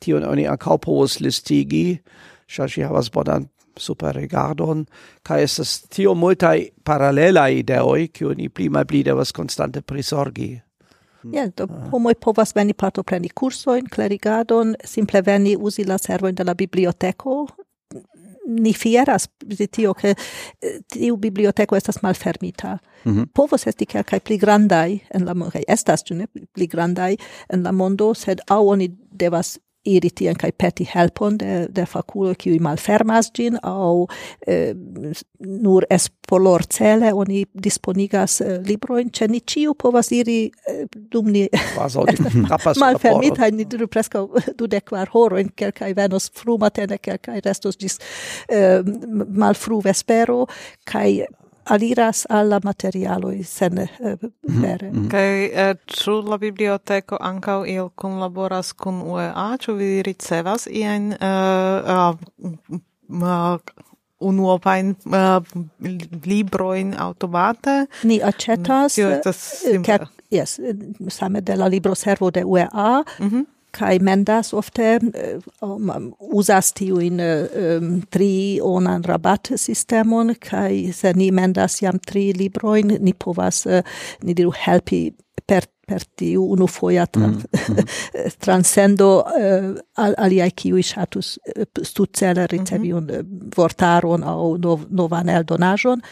[0.01, 2.01] tion oni ancau povos listigi,
[2.49, 4.87] cia havas bonan super regardon,
[5.23, 10.61] ca estas tio multai parallela ideoi, cio ni pli mal pli devas constante prisorgi.
[11.33, 16.55] Ja, do homoj povas veni partopreni kursojn, klerigadon, simple veni uzi la servojn de la
[16.55, 17.47] biblioteko,
[18.49, 23.27] ni fieras pri tio, ke eh, tiu biblioteko estas malfermita mm -hmm.
[23.35, 27.17] povos esti kelkaj pli grandai en la mondo, estas ĉu ne pli grandai
[27.53, 32.35] en la mondo, sed au oni devas iri tien kai peti helpon de, de fakulo
[32.39, 34.07] kiuj malfermas gin au
[34.47, 34.75] eh,
[35.39, 41.47] nur espolor cele oni disponigas eh, librojn ĉe ni ĉiu povas iri eh, dum ni
[42.85, 43.89] malfermitaj ni diru
[44.69, 47.99] de quar horo in kelkaj venos frumatene kai restos ĝis
[48.49, 48.83] eh,
[49.29, 50.47] malfru vespero
[50.85, 51.23] kai
[51.69, 53.87] aliras alla materialoi sen uh,
[54.63, 54.91] vere.
[54.91, 55.11] Mm -hmm.
[55.11, 55.77] Kaj eh,
[56.31, 62.15] la biblioteko ankaŭ iel kunlaboras kun UEA, ĉu vi ricevas iajn uh,
[63.09, 63.59] uh,
[64.19, 65.15] unuopajn uh,
[66.25, 67.87] libroin automate.
[68.03, 68.95] Ni acetas.
[68.95, 70.07] tio estas simple.
[70.31, 70.61] Yes,
[71.09, 77.21] same de la libroservo de UEA, mm -hmm kai mendas ofte eh, um, usas tiuin
[77.21, 83.67] um, eh, tri onan rabat sistemon kai se ni mendas jam tri libroin ni povas
[83.67, 83.83] uh,
[84.23, 85.09] ni diru helpi
[85.47, 87.35] per per tiu unu foia tra, mm.
[87.35, 87.93] mm.
[88.45, 93.13] transcendo uh, al, aliai kiui shatus uh, stucele ricevi mm -hmm.
[93.13, 93.51] un mhm.
[93.57, 96.03] vortaron au nov, novan eldonajon,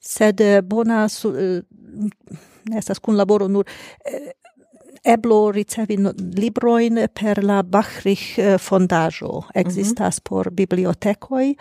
[0.00, 3.64] sed bona su, uh, estas kun laboro nur
[5.06, 5.96] eblo ricevi
[6.34, 10.28] libroin per la Bachrich eh, fondaggio existas mm -hmm.
[10.28, 11.56] por bibliotecoi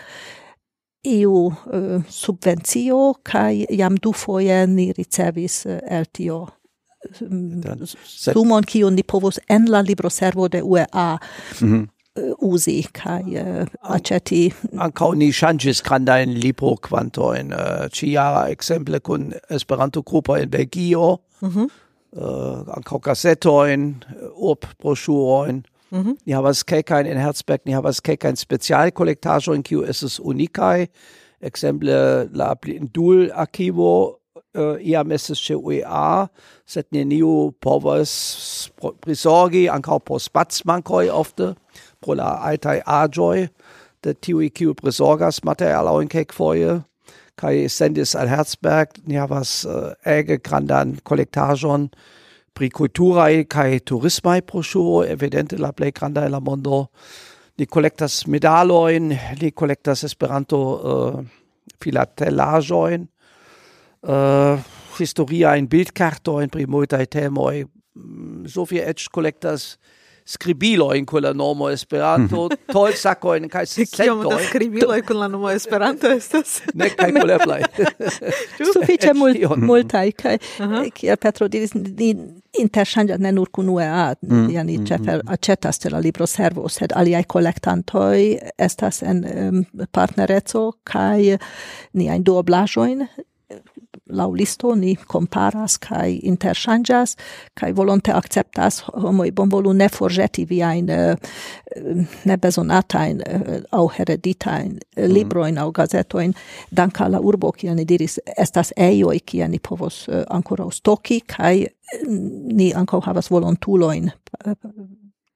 [1.05, 6.47] iu eh, uh, subvenzio kai jam dufoje ni ricevis uh, el tio
[8.03, 11.87] sumon kiun ni povos en la libroservo de UEA eh, mm -hmm.
[12.41, 16.29] uh, usi kai uh, aceti ankaŭ ni ŝanĝis grandajn
[17.53, 21.84] uh, ĉiara ekzemple kun Esperanto-grupo en Belgio mm -hmm.
[22.15, 24.03] Ankaŭ kasetojn,
[24.35, 25.63] urb broŝurojn.
[25.91, 26.15] Mm -hmm.
[26.25, 30.87] Ni havas kelkajn in Herzberg, ni havas kelkajn specialkolektaĵojn, kiu estas unikaj.
[31.41, 34.17] Ekzemple la Blindul arkivo
[34.55, 36.27] uh, iam estis ĉe UEA,
[36.65, 38.11] sed neniu povas
[39.01, 41.53] prisorgi ankaŭ por spacmankoj ofte
[42.01, 43.47] pro la altaj aĝoj
[44.03, 46.81] de tiuj kiu prisorgas materialojn kelkfoje
[47.39, 51.89] kai sendis al Herzberg ni havas uh, ege grandan kolektaĵon
[52.55, 56.85] pri kulturai kai turismai broŝuro evidente la plej granda la mondo.
[57.57, 59.11] Ni kolektas medalojn
[59.41, 61.19] ni kolektas Esperanto uh,
[64.99, 67.05] historia uh, bildkarto bildkartojn pri multaj
[68.47, 69.77] so viel Edge kolektas
[70.25, 76.07] scribilo in quella nomo Esperanto tol sacco in kai sento scribilo in quella nomo Esperanto
[76.09, 76.61] estas?
[76.73, 77.61] Ne kai koleplai
[78.57, 80.39] Sufiĉe mult multaj kai
[80.95, 82.09] kiel Petro diris di
[82.57, 86.69] interŝanĝas ne nur kun UEA yani mm, ĉefe mm, mm, aĉetas ĉe la libro servo
[86.69, 88.25] sed aliaj collectantoi
[88.57, 89.21] estas en
[89.91, 91.37] partnereco kaj
[91.93, 93.05] ein duoblaĵojn
[94.05, 97.15] laŭ listo ni comparas kai interŝanĝas
[97.57, 101.15] kai volonte akceptas bon bonvolu ne forĵeti viajn eh,
[102.23, 105.11] nebezonatajn eh, aŭ eh, mhm.
[105.13, 106.33] libro in au gazeto in
[106.71, 111.65] danka la urbo ki ani diris estas ejoj ki ani povos ancora stoki kai
[112.53, 114.09] ni ankaŭ havas volontulojn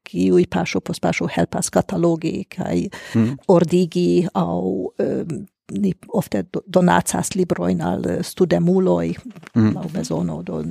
[0.09, 3.37] kiuj paŝo pos paŝo helpas katalogi kai mm.
[3.47, 9.13] ordigi au um, ni ofte donacas libroin al eh, studemuloi
[9.55, 9.73] mm.
[9.73, 10.63] lau besono, do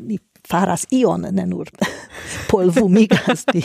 [0.00, 0.18] ni
[0.48, 1.68] faras ion, ne nur
[2.50, 3.62] polvumigas ti,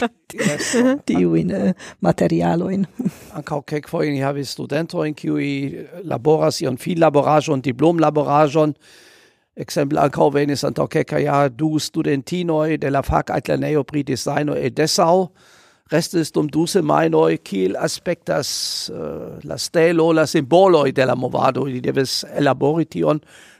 [1.07, 2.85] tiuin eh, materialoin.
[3.33, 5.71] Ancao kek foi ni havis studentoin, qui
[6.03, 8.75] laboras ion fil laborajon, diplom laborajon,
[9.55, 14.69] Exempel ancao venis antau keka ja du studentinoi de la fac atlaneo pri designo e
[14.69, 15.29] Dessau,
[15.91, 18.49] restis dum du semajnoj kiel aspektas
[18.89, 21.65] uh, äh, la stelo, la simbolo de la movado.
[21.65, 23.19] di devis elabori tion,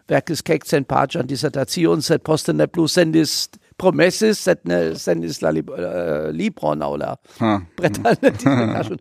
[0.10, 5.70] verkis kelkcent paĝan dissertation sed poste ne plus sendis promesis, sed ne sendis la lib
[5.70, 7.14] uh, libron aŭ la
[7.78, 9.00] bretan disertaĵon.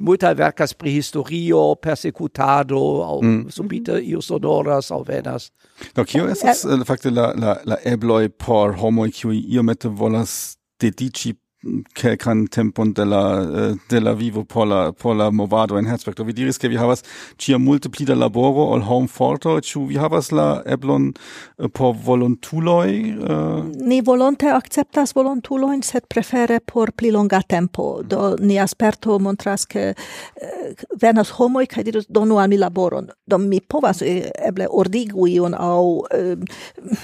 [0.00, 3.50] Multaj verkas pri historio, persecutado au mm.
[3.50, 5.50] subite io sonoras au venas.
[5.94, 11.34] Do kio estas äh, facte la, la, la ebloi por homoj kiuj iomete volas dedici
[11.94, 16.24] kelkan tempon de la eh, de la vivo por la por la movado en Herzberg.
[16.26, 17.02] vi diris ke vi havas
[17.38, 19.60] cia multe pli da laboro ol home forto.
[19.60, 21.12] Ĉu vi havas la eblon
[21.58, 22.90] eh, por volontuloj
[23.28, 23.64] uh...
[23.80, 28.02] ni volonte akceptas volontulojn sed prefere por pli longa tempo.
[28.02, 29.94] Do ni asperto montras ke
[31.00, 33.08] venas homoj kaj diras donu al mi laboron.
[33.26, 36.44] Do mi povas eble ordigu ion au um,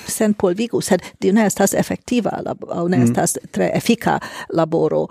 [0.07, 2.31] sen polvigu sed di ne estas efektiva
[2.69, 3.03] au ne mm.
[3.03, 4.19] estas tre efika
[4.53, 5.07] laboro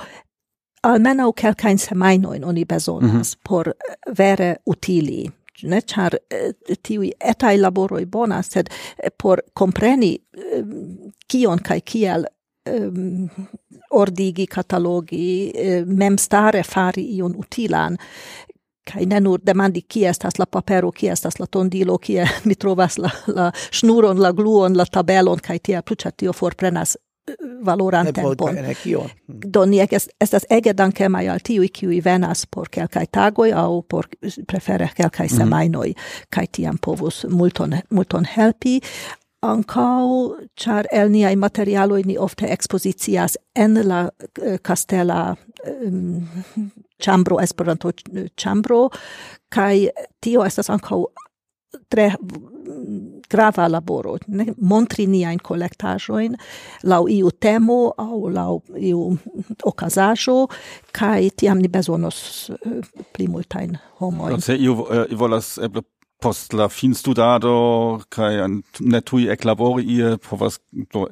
[0.84, 3.50] almeno kelkajn semainoin oni bezonas mm -hmm.
[3.50, 3.74] por eh,
[4.18, 5.32] vere utili
[5.64, 8.70] ne ĉar eh, etai laboro i bonas sed
[9.04, 10.18] eh, por compreni
[11.28, 12.26] kion kai kiel
[12.70, 13.30] um,
[13.92, 15.54] ordigi katalogi
[15.86, 17.98] memstare fari ion utilan
[18.94, 22.18] kai ne nur demandi ki estas la papero, ki estas la tondilo, ki
[22.48, 26.98] mi trovas la, la ŝnuron, la gluon, la tabelon kaj tia plu, tio forprenas
[27.66, 28.56] valoran ne tempon.
[28.56, 29.04] Ne kio.
[29.28, 29.40] Mm.
[29.54, 34.08] Do ni est, estas ege dankemai al tiui kiui venas por kelkai tagoi au por
[34.48, 35.38] prefere kelkai mm -hmm.
[35.38, 35.94] semainoi,
[36.36, 38.80] kai tiam povus multon, multon helpi.
[39.42, 44.10] Ancau, char el niai materialoi ni ofte expozicias en la
[44.42, 45.36] eh, castella
[45.86, 46.28] um,
[47.04, 47.92] chambro, esperanto
[48.42, 48.90] chambro,
[49.56, 49.90] kai
[50.22, 51.08] tio estas ancau
[51.90, 52.14] tre
[53.30, 56.36] grava laboro, ne montri niajn collectajoin,
[56.84, 59.06] lau iu temo au lau iu
[59.64, 60.40] okazaĵo
[60.96, 62.82] kaj tiam ni bezonos uh,
[63.14, 64.42] pli multain homoin.
[64.42, 65.86] Se eh, iu uh, volas eble
[66.20, 67.54] post la finstudado
[68.12, 68.42] kaj
[68.80, 70.60] ne tuj eklabori ie povas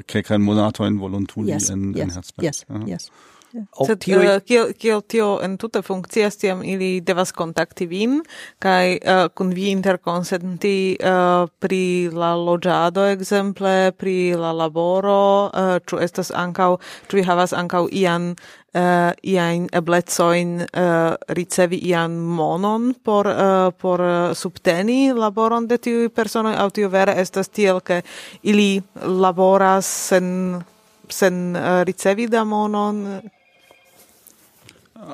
[0.08, 2.48] kein monatojn volontuli yes, en, yes, en Herzberg.
[2.48, 2.82] Yes, ja.
[2.96, 3.10] yes.
[3.56, 8.20] Sed uh, kiel, kiel tio en tuta funkcias, tiam ili devas kontakti vin,
[8.60, 15.78] kai uh, eh, kun vi interkonsenti uh, pri la loĝado, ekzemple, pri la laboro, uh,
[15.88, 16.76] ĉu estas ankaŭ,
[17.08, 24.04] ĉu vi havas ankaŭ ian uh, iajn eblecoin uh, ricevi ian monon por, uh, por
[24.04, 28.02] uh, subteni laboron de tiu personoj, aŭ tio vere estas tiel, ke
[28.44, 30.60] ili laboras sen
[31.08, 33.22] sen uh, ricevi da monon?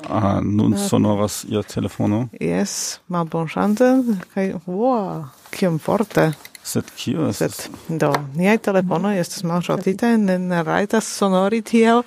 [0.08, 2.28] Ah, nun sonoras ia telefono.
[2.40, 3.90] Yes, malbonŝante
[4.34, 6.30] kai, wow, kiam forte.
[6.64, 7.58] Sed kio estas?
[7.66, 12.02] Sed, do, niai telefono estes mal malŝaltitaj, ne, ne raitas sonori tiel.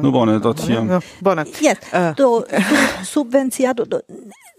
[0.00, 0.88] Nu bone, do tiam.
[0.88, 1.44] No, bone.
[1.60, 2.14] Yes, uh, eh.
[2.16, 2.44] do
[3.04, 4.00] subvenciado, do,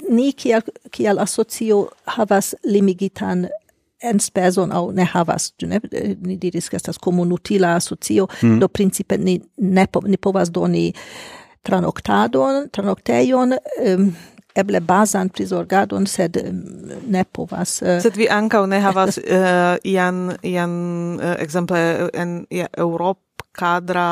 [0.10, 3.48] ni kiel, kiel asocio havas limigitan
[4.04, 8.60] enspezon au ne havas, ne, eh, ni diris, ke estas komunutila asocio, mm.
[8.62, 10.92] do principe ni, ne, ni povas doni
[11.64, 13.58] tranoktadon, tranoktejon,
[13.88, 14.08] um,
[14.56, 16.38] eble bazan prisorgadon, sed
[17.10, 17.80] ne povas.
[17.82, 20.74] Uh, sed vi ancau ne havas uh, ian, ian
[21.20, 21.84] eh, uh, exemple,
[22.14, 23.22] en ja, Eŭropo
[23.54, 24.06] cadra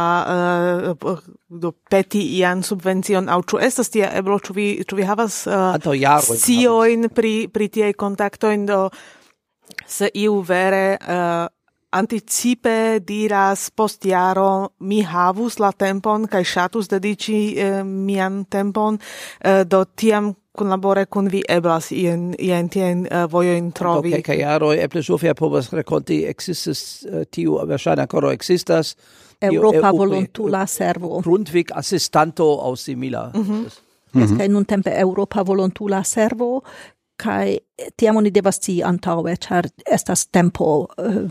[0.93, 5.39] uh, do peti ian subvencion au ĉu estas tia eblo ĉu vi ĉu vi havas
[5.49, 5.74] uh,
[6.22, 8.84] sciojn pri pri tiaj kontaktojn do
[9.88, 11.47] se iu vere uh,
[11.92, 19.00] anticipe diras post jaro mi havus la tempon kaj ŝatus dediĉi eh, mian tempon
[19.44, 24.12] eh, do tiam kun labore kun vi eblas ien ien tien uh, vojojn trovi.
[24.12, 28.96] Do kelkaj jaro eble Sofia povas rekonti eh, ekzistas uh, tiu verŝajne ankoraŭ ekzistas
[29.42, 31.22] Europa volontula servo.
[31.24, 33.32] Grundvik assistanto aus simila.
[33.34, 33.64] Mm -hmm.
[34.14, 34.50] Mm -hmm.
[34.50, 36.62] nun tempe Europa volontula servo
[37.22, 37.59] kai
[37.97, 39.67] tiam oni devas ci antaŭe ĉar
[39.97, 40.67] estas tempo
[41.01, 41.22] eh,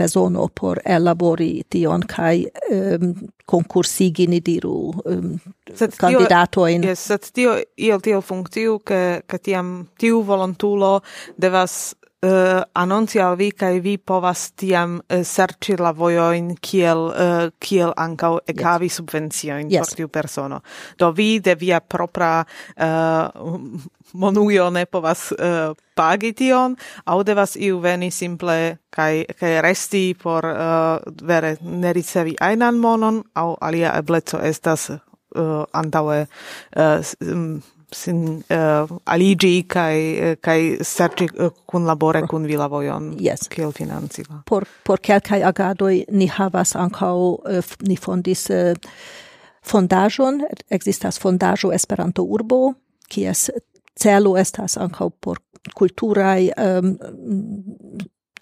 [0.00, 6.86] bezono por elabori tion kai um, eh, konkursigi ni diru eh, kandidatojn.
[6.86, 11.00] Yes, sed tio iel tiel funkciu ke ke tiam tiu volontulo
[11.38, 17.48] devas uh, anonci al vi kai vi povas tiam uh, serĉi la vojojn kiel uh,
[17.58, 18.98] kiel ankaŭ ekavi yes.
[19.00, 19.80] subvenciojn yes.
[19.80, 20.60] por tiu persono.
[20.98, 23.60] Do vi de via propra uh,
[24.12, 30.44] monujo ne povas uh, pagi tion, au devas iu veni simple kai, kai resti por
[30.44, 36.24] uh, vere ne ricevi ainan monon au alia ebleco estas uh, antaŭe
[36.76, 37.12] uh,
[37.92, 43.48] sin uh, aligi kai eh, kai serĉi uh, kun labore kun vila vojon yes.
[43.50, 48.72] kiel financila por por kelkaj agadoj ni havas ankaŭ uh, ni fondis uh,
[49.66, 52.74] fondajon existas fondajo Esperanto urbo
[53.08, 53.50] kies
[53.98, 55.42] celo estas ankaŭ por
[55.76, 56.94] kulturaj um,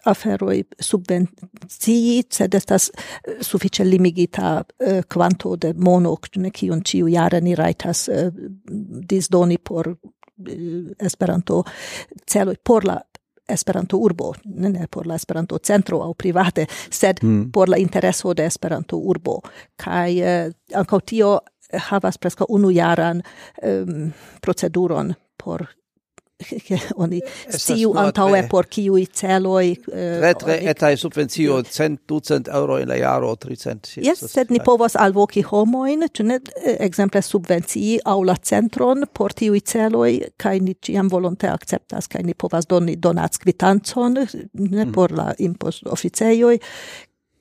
[0.05, 7.40] aferoi subvencii, sed estas eh, suffice limigita eh, quanto de mono, ne, cion ciu jare
[7.40, 8.30] ni raitas eh,
[9.11, 11.64] disdoni por eh, Esperanto
[12.26, 13.01] celoi, por la
[13.49, 17.51] Esperanto urbo, ne, ne por la Esperanto centro au private, sed mm.
[17.51, 19.40] por la intereso de Esperanto urbo
[19.76, 21.38] kaj eh, ankaŭ tio
[21.72, 23.22] havas presca unu jaran
[23.62, 25.66] um, proceduron por
[27.03, 27.20] oni
[27.51, 32.99] stiu antaue por kiuj celoj eh, tre tre etai subvencio cent ducent euro in la
[33.01, 38.36] jaro tricent Yes, sed ni povas alvoki homoin, ĉu ne eh, ekzemple subvencii au la
[38.36, 44.84] centron por tiui celoi, kaj ni ciam volonte acceptas, kaj ni povas doni donackvitancon ne
[44.84, 44.93] mhm.
[44.95, 46.59] por la impostoficejoj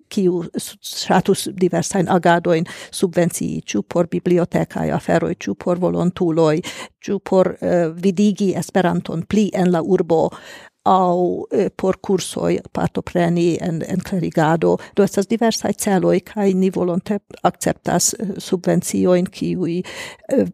[0.09, 6.55] kiu ŝatus diversajn agadojn subvencii, ĉu por bibliotekaj aferoj, ĉu por volontuloj,
[7.03, 10.27] ĉu por uh, vidigi Esperanton pli en la urbo
[10.87, 14.77] au eh, por cursoi partopreni en, en clerigado.
[14.95, 19.81] Do estas diversai celoi, kai ni volonte acceptas eh, subvencioin, kiui
[20.31, 20.45] eh,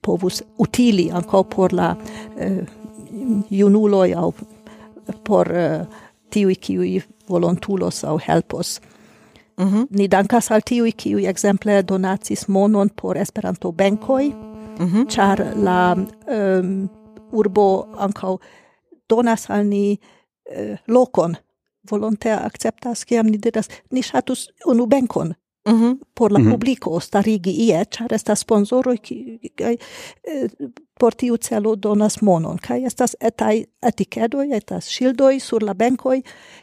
[0.00, 1.90] povus utili anco por la
[2.36, 2.64] eh,
[3.50, 4.32] junuloi au
[5.24, 5.86] por eh,
[6.30, 8.80] tiui kiui volontulos au helpos.
[9.58, 9.86] Mm -hmm.
[9.90, 14.24] Ni dankas al tiui kiui exemple donacis monon por Esperanto benkoj,
[14.78, 15.06] mm -hmm.
[15.06, 16.88] ĉar la um,
[17.32, 18.38] urbo ancau
[19.10, 19.98] donas al ni
[20.56, 21.36] uh, lokon
[21.90, 25.34] volonte akceptas kiam ni diras ni ŝatus unu benkon
[25.66, 25.98] Mm -hmm.
[26.14, 26.50] por la mm -hmm.
[26.50, 28.96] publico starigi ie, char estas sponsoroj
[29.56, 29.76] kai
[30.24, 30.50] eh,
[31.00, 36.22] por tiu celo donas monon kai estas etai etikedoi, etas shildoi sur la benkoj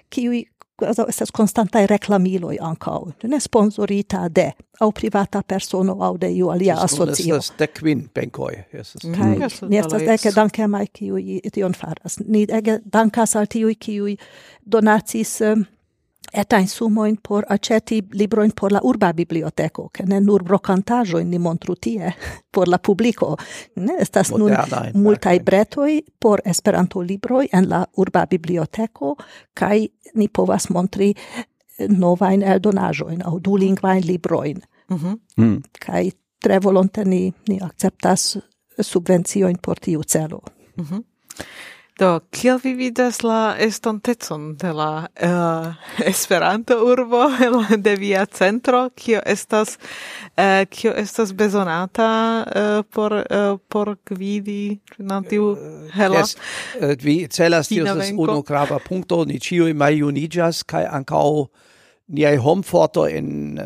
[0.09, 0.45] ki
[0.79, 6.75] kvazaŭ estas konstantaj reclamiloi ancau, ne sponsorita de au privata persono au de iu alia
[6.81, 7.35] asocio.
[7.35, 8.55] Estas dek kvin benkoj.
[8.71, 12.19] Kaj ni estas ege dankemai, kiui tion faras.
[12.27, 14.17] Ni ege dankas al tiui, kiui
[14.71, 15.65] donacis um,
[16.33, 21.75] etain sumoin por aceti libroin por la urba biblioteco, che ne nur brocantajoin ni montru
[21.75, 22.13] tie
[22.55, 23.37] por la publico.
[23.75, 24.91] Ne estas nun eh.
[24.93, 29.15] multai bretoi por esperanto libroi en la urba biblioteco,
[29.53, 34.61] kai ni povas montri eh, novain eldonajoin au dulingvain libroin.
[34.89, 35.17] Mm -hmm.
[35.37, 35.61] mm.
[35.85, 36.11] Kai
[36.41, 38.39] tre volonte ni, ni acceptas
[38.81, 40.41] subvencioin por tiu celo.
[40.77, 41.03] Mm -hmm.
[41.99, 45.73] Do, kiel vi vidas la estontecon de la uh,
[46.05, 47.27] Esperanto urbo
[47.85, 49.77] de via centro, kio estas
[50.37, 55.55] uh, kio estas bezonata uh, por uh, por gvidi nantiu
[55.93, 56.19] hela.
[56.19, 56.35] Yes.
[56.81, 61.27] Uh, vi celas tio estas unu grava punkto, ni ĉiuj maljuniĝas kaj ankaŭ
[62.07, 63.59] niai homforto in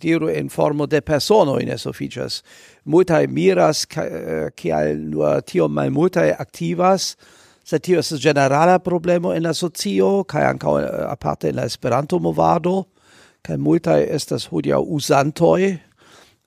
[0.00, 2.42] diru in formo de persono in eso features
[2.84, 7.16] multai miras kial nur tio mal multai aktivas
[7.66, 12.18] sed tio es generala problemo en la socio kaj ankaŭ eh, aparte en la Esperanto
[12.18, 12.84] movado
[13.46, 15.76] kai multae estas hodia usantoi,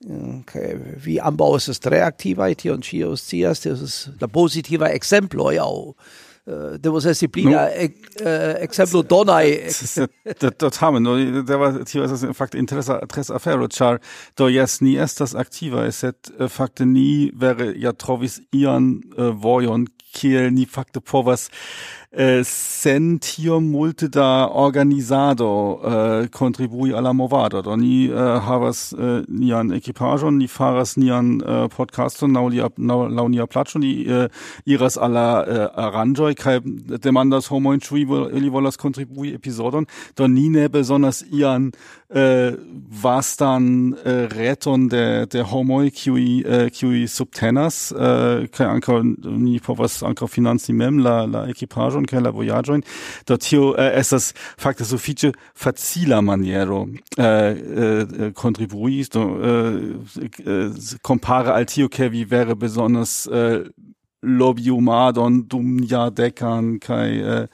[0.06, 5.54] mm, kai vi ambau es tre aktivaj tion ĉio scias tio es la pozitivaj ekzemploj
[5.60, 7.92] aŭ eh, devos esti pli no, eh,
[8.64, 9.46] ekzemplo donaj.
[10.40, 11.16] Do
[11.48, 14.00] det var tio estas fakte intressa interesa afero char
[14.36, 20.66] då jes ni estas aktivaj sed fakte ni wäre ja trovis ian vojon kiel ni
[20.66, 21.48] fakte povas
[22.12, 23.20] eh, sen
[23.60, 27.62] multe da organizado eh, contribui alla movado.
[27.62, 32.68] Do ni eh, havas eh, nian ekipaĵon ni faras nian eh, podcaston laŭ nia
[33.08, 34.28] laŭ nia plaĉo ni eh,
[34.66, 36.60] iras alla eh, aranĝoj kaj
[36.98, 39.86] demandas homojn chui ili volas contribui episodon.
[40.16, 42.52] do ni ne besonders ian eh, äh,
[43.02, 48.66] was dann äh, eh, reton de de homo qui äh, eh, qui subtenas äh, kai
[48.66, 49.02] ankaŭ
[49.38, 52.82] ni povas ankaŭ finanzi mem la la equipage vojaĝon kaj la vojaĝojn
[53.26, 56.86] do tio eh, estas fakte sufiĉe facila maniero
[57.16, 60.70] äh, eh, eh, eh kontribui do eh,
[61.02, 63.64] kompare al tio ke vi vere besonders eh,
[64.22, 67.46] lobiumadon dum jadekan kaj eh,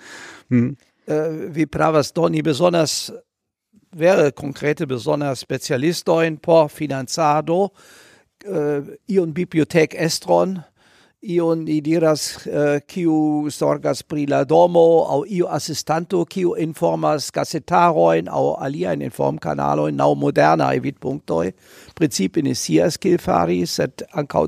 [0.51, 0.77] hm?
[1.55, 3.13] vi pravas do ni bezonas
[4.35, 7.71] konkrete besonders specialisto por finanzado
[8.45, 10.65] äh, ion bibliothek estron
[11.27, 18.29] ion diras eh, äh, kiu sorgas pri la domo au iu assistanto kiu informas gazetarojn
[18.29, 19.11] aŭ aliajn nau
[19.45, 21.53] moderna modernaj vidpunktoj
[21.95, 24.47] principe ne scias kiel fari sed ankaŭ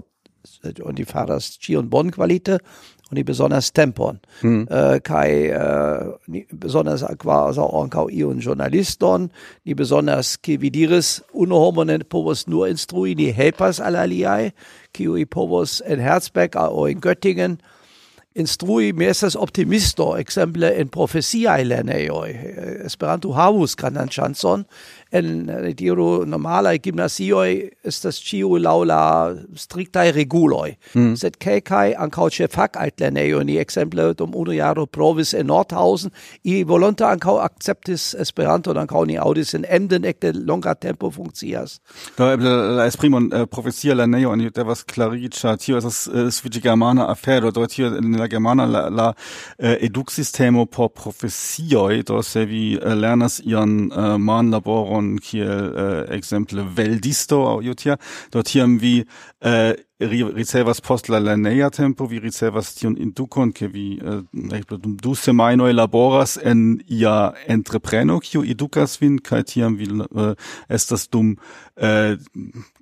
[0.85, 2.59] oni faras ĉion bonkvalite
[3.11, 4.67] oni besonders tempon mm.
[4.71, 9.31] äh, kai äh, ni besonders quasi also ankau ion journaliston
[9.65, 14.51] ni besonders kividiris vi diris unu homo ne povas nur instrui ni helpas al aliaj
[14.99, 17.59] kiui povos en Herzberg au in Göttingen
[18.39, 22.31] instrui mesas optimisto, exemple en profesia lerneioi.
[22.87, 24.65] Esperanto havus grandan chanson,
[25.13, 25.47] en
[25.77, 31.17] diru normala gimnasioi ist ciu chio laula striktaj regulo mm.
[31.17, 31.37] sed
[31.99, 36.11] an kauche fak fakajtlernejo ni exemple dum uno jaro provis en Nordhausen.
[36.45, 36.65] Ili
[37.01, 41.81] an kau akceptis Esperanton ankaŭ ni audis in Emden ekte longa tempo funkcias.
[42.17, 47.51] Da eble es primon eh, profesia und da was klariĝa tio estas eh, germana afero
[47.51, 49.15] do tio in la germana la, la
[49.59, 55.83] eh, eduksistemo por profesioj do se vi eh, lernas ian eh, manlaboron on kiel äh,
[55.83, 57.99] uh, exemple veldisto au jutia
[58.35, 59.01] dort tiam vi
[59.45, 64.79] uh, ri ricevas post la lerneja tempo vi ricevas tion indukon ke vi eh, ekzemple
[64.79, 70.35] dum du semainoi laboras en ia entrepreno kiu edukas vin kai tiam vi eh,
[70.69, 71.37] estas dum
[71.77, 72.15] eh,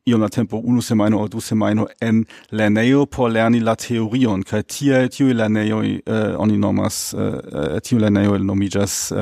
[0.06, 5.08] iona tempo unu semaino o du semaino en lerneo por lerni la teorion kaj tie
[5.08, 5.88] tiuj lernejoj
[6.38, 7.14] oni nomas
[7.82, 9.12] tiuj lernejoj nomiĝas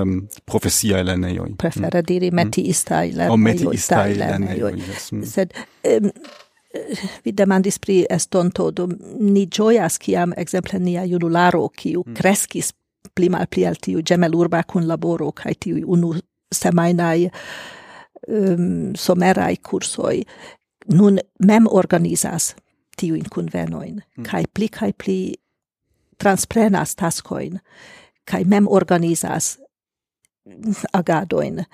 [0.45, 1.55] profesiaj lernejoj.
[1.59, 2.07] Prefere mm.
[2.11, 2.37] diri mm.
[2.37, 4.75] metiistaj lernejoj metiistaj lernejoj.
[5.13, 5.25] Mm.
[5.25, 5.57] sed
[7.25, 8.89] vi demandis pri estonto, do
[9.21, 12.15] ni gioias kiam, exemple, nia junularo, kiu mm.
[12.15, 12.73] kreskis
[13.15, 16.15] pli mal pli al tiu gemelurba kun laboro kaj tiu unu
[16.55, 17.29] semainai
[18.29, 20.23] um, somerai kursoj,
[20.95, 22.55] nun mem organizas
[22.97, 24.25] tiujn convenoin mm.
[24.25, 25.19] kaj pli kaj pli
[26.19, 27.59] transprenas tascoin,
[28.25, 29.59] kaj mem organizas
[30.93, 31.65] agadoin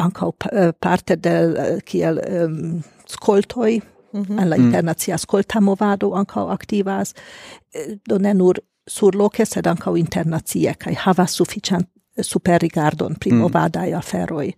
[0.00, 3.80] ankaŭ eh, parte de eh, kiel um, skoltoj
[4.24, 4.48] -hmm.
[4.48, 4.64] la mm.
[4.64, 7.14] internacia ascolta movado anca aktivas
[7.74, 9.94] eh, do ne nur surloke sed ankaŭ
[10.78, 13.38] kai hava sufficient eh, super rigardon pri mm.
[13.38, 14.52] movadaj aferoj.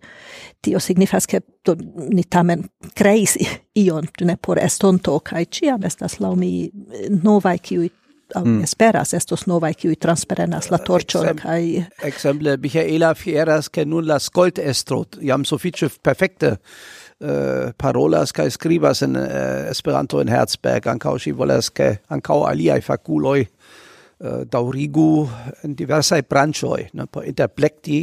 [0.61, 1.75] Tio signifas, ke do,
[2.13, 2.63] ni tamen
[2.95, 3.37] kreis
[3.75, 7.89] ion ne por estonto, kai ĉiam estas la mi eh, nova kiuj
[8.35, 8.63] aŭ mm.
[8.63, 14.19] esperas estos novaj kiuj transparenas la torcho Exem, kaj Ekzemple Michaela fieras ke nun la
[14.19, 16.55] skoltestro jam sufiĉe perfekte
[17.19, 20.87] eh, parolas kaj skribas en uh, Esperanto en Herzberg.
[20.87, 25.11] Ankaŭ ŝi volas ke ankaŭ aliaj fakuloj uh, daŭrigu
[25.63, 28.01] en diversaj branĉoj ne por interplekti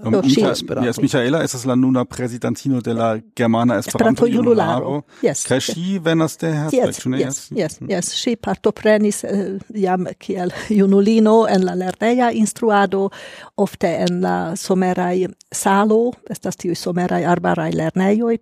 [0.00, 0.54] Ehm, oh, um, Micha,
[0.84, 5.04] yes, Michaela es la nuna presidentino de la Germana Esperanto Junularo.
[5.22, 5.44] Yes.
[5.46, 6.02] Kai ŝi yes.
[6.02, 7.18] venas de Herzberg, yes, yes, mm.
[7.20, 8.10] Yes, yes, yes.
[8.18, 13.08] Ŝi partoprenis eh, uh, jam kiel junulino en la lerneja instruado,
[13.56, 18.38] ofte en la somerai salo, estas tiuj somerai arbarai lernejoi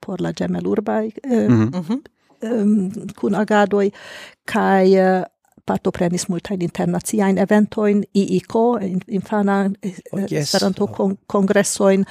[0.00, 2.02] por la gemelurbai uh, eh, mm -hmm.
[2.44, 3.90] Ehm, um, kun agadoj
[4.44, 5.22] kaj eh,
[5.66, 8.54] partoprenis multain internaziain eventoin, IIK,
[9.08, 9.88] infana oh,
[10.18, 10.54] eh, yes.
[10.54, 10.92] Esperanto oh.
[10.92, 12.04] kon congressoin,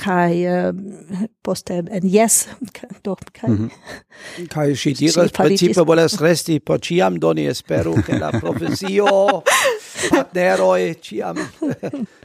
[0.00, 2.48] kai uh, eh, poste en yes
[3.04, 4.48] do kai mm -hmm.
[4.48, 9.42] kai ŝi diras principe volas resti po ciam doni espero che la profesio
[10.10, 11.74] partneroi ciam uh,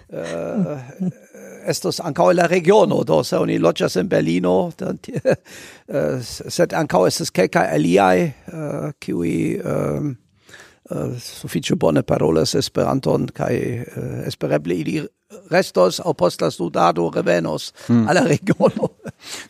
[0.10, 0.80] eh,
[1.65, 7.68] estos ankaŭ la regiono do se oni loggias in Berlino uh, sed ankaŭ estas kelkaj
[7.77, 10.18] uh, kiuj um,
[10.89, 15.07] uh, suffice bone parolas Esperanton kai uh, eh, espereble ili
[15.49, 18.07] restos au post la studado revenos mm.
[18.07, 18.89] alla regiono.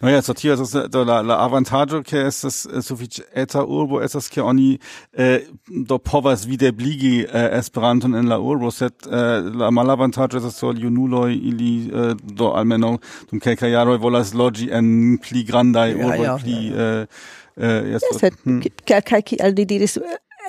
[0.02, 4.02] No ja, sotio estas do la la avantaggio che es estas eh, sufiĉe eta urbo
[4.02, 4.80] es che oni
[5.14, 5.40] eh,
[5.88, 11.34] do povas videbligi eh, Esperanton en la urbo, set eh, la malavantaĝo das so junuloi
[11.34, 12.98] ili eh, do almeno
[13.32, 17.02] dum kelkaj jaro volas logi en pli grandai urboj, ja, ja, pli ja, ja.
[17.02, 17.08] Eh,
[17.58, 18.60] Uh, yes, yes, hmm.
[18.84, 19.94] kaj kiel ni diris,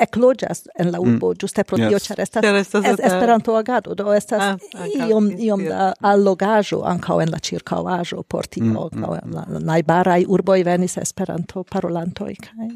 [0.01, 1.15] ekloĝas en la mm.
[1.15, 1.39] urbo mm.
[1.41, 2.07] giuste pro tio yes.
[2.09, 6.83] ĉar estas, estas es, Esperanto agado do estas ah, ah iom iom da ah, allogaĵo
[6.93, 8.85] ankaŭ en la ĉirkaŭaĵo por tio mm, mm.
[8.85, 12.71] ankaŭ mm, en la najbaraj urboj venis Esperanto parolantoj kaj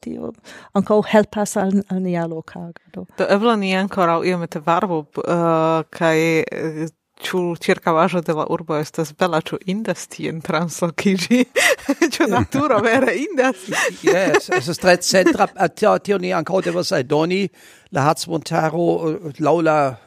[0.00, 0.32] tio
[0.78, 6.18] ankaŭ helpas al, al nia loka agado do eble ni ankoraŭ iomete varbo, uh, kaj
[6.40, 6.86] eh,
[7.20, 11.44] Ciu circavajo de la urbo estas bela, ciu indas tien translocigi,
[12.14, 13.66] ciu naturo vere indas.
[14.02, 17.48] yes, es est tre centra, äh, tio, tio ni ancao devas doni
[17.92, 19.98] la Harzmontaro äh, laula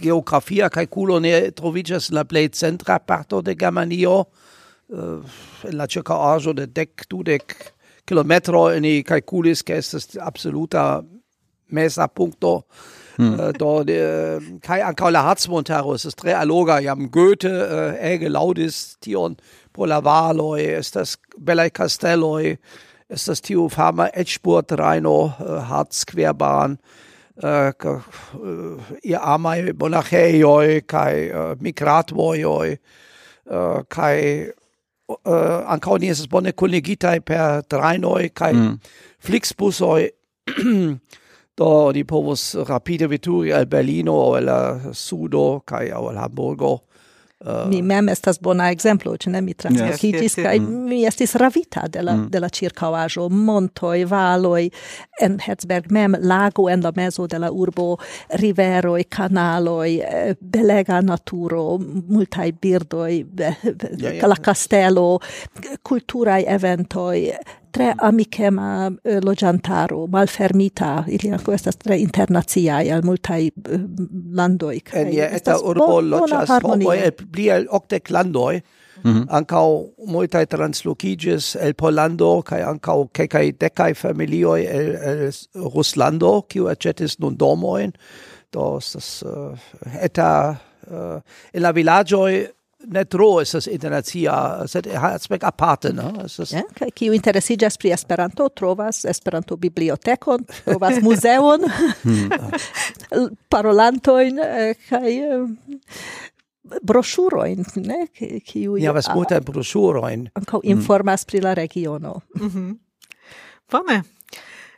[0.00, 4.26] geografia calculo ne trovigas la plej centra parto de Germanio,
[4.88, 5.22] uh,
[5.64, 7.56] en la circaaĵo de dec, dudec
[8.08, 11.04] kilometro, ni calculis, che estes absoluta
[11.70, 12.64] mesa punto,
[13.18, 13.38] Hm.
[13.38, 18.96] Äh, da, de, ähm, Kai Ankaula Harzmontaros, das Tre Aloga, ja, Goethe, äh, Ege Laudis,
[19.00, 19.36] Tion
[19.72, 22.58] Polavaloi, ist das Bella Castelloi,
[23.08, 26.78] ist das Tio Farmer, Edspurt, Rheino, äh, Harz, Querbahn,
[27.42, 27.72] äh, äh
[29.02, 32.78] ihr Amai Bonacheioi, Kai äh, Migratvoioi,
[33.46, 34.52] äh, Kai
[35.24, 38.60] äh, Ankaunies Bonne Kollegitai per Dreinoi, Kai hm.
[38.60, 38.80] mm.
[39.18, 40.12] Flixbusoi,
[41.58, 46.82] do di povus rapide veturi al Berlino, al Sudo, kai al Hamburgo.
[47.38, 50.62] Uh, mi eh, mem estas bona exemplo ĉu ne mi translokiĝis yes, yes, yes.
[50.64, 50.78] mm.
[50.90, 52.24] mi estis ravita de la mm.
[52.34, 54.64] de la ĉirkaŭaĵo, montoj, valoj,
[55.22, 57.92] en Herzberg mem lago en la mezo de la urbo,
[58.42, 63.62] riveroj, kanaloj, eh, belega naturo, multaj birdoj, yeah,
[64.02, 64.26] yeah.
[64.26, 65.06] la kastelo,
[65.86, 67.22] kulturaj eventoj,
[67.78, 73.86] tre amikema eh, loĝantaro, malfermita, ili anco estas tre internaziai al multai eh,
[74.34, 74.82] landoi.
[74.98, 77.56] En je eta urbo loĝas homoi, el pli mhm.
[77.56, 78.60] el octec landoi,
[79.02, 79.90] Mm -hmm.
[80.06, 85.32] Multae translocigis el Polando, cae ancao cecai decai familioi el, el
[85.74, 87.92] Ruslando, quiu accetis nun domoin,
[88.52, 89.56] do estas uh,
[90.02, 90.56] eta
[90.90, 91.20] eh, uh,
[91.52, 92.48] in la villagioi
[92.86, 96.12] ne tro estas internacia, sed aspect aparte, no?
[96.24, 96.52] Estas...
[96.52, 101.66] Ja, yeah, kiu interesiĝas pri Esperanto, trovas Esperanto-bibliotekon, trovas muzeon,
[102.02, 102.30] hmm.
[103.52, 105.72] parolantojn eh, kaj eh,
[106.82, 108.04] broŝurojn, ne?
[108.46, 110.28] Kiu ja, was multajn broŝurojn.
[110.38, 110.70] Ankaŭ hmm.
[110.76, 112.20] informas pri la regiono.
[112.36, 112.76] Mm -hmm.
[113.72, 114.02] Bone.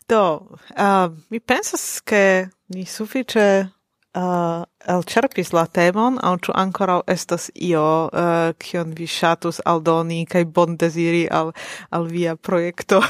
[0.08, 3.68] Do, uh, mi pensas, ke ni sufiĉe
[4.14, 10.26] Eh, uh, elcerpis la temon, au ču ancora estas io, uh, kion vi ŝatus aldoni
[10.26, 11.52] kaj bondeziri al,
[11.90, 13.02] al via projekto?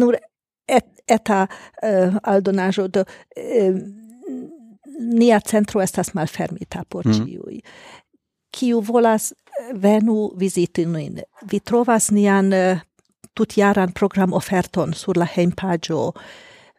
[0.00, 0.16] Nur
[0.66, 3.78] et, eta uh, aldonaĵo do uh,
[5.14, 7.12] nia centro estas malfermita por mm.
[7.14, 7.62] ciui.
[8.50, 9.32] Kiu volas
[9.74, 11.20] venu visiti nin.
[11.46, 12.78] Vi trovas nian uh,
[13.34, 16.14] tutjaran program oferton sur la heimpagio uh,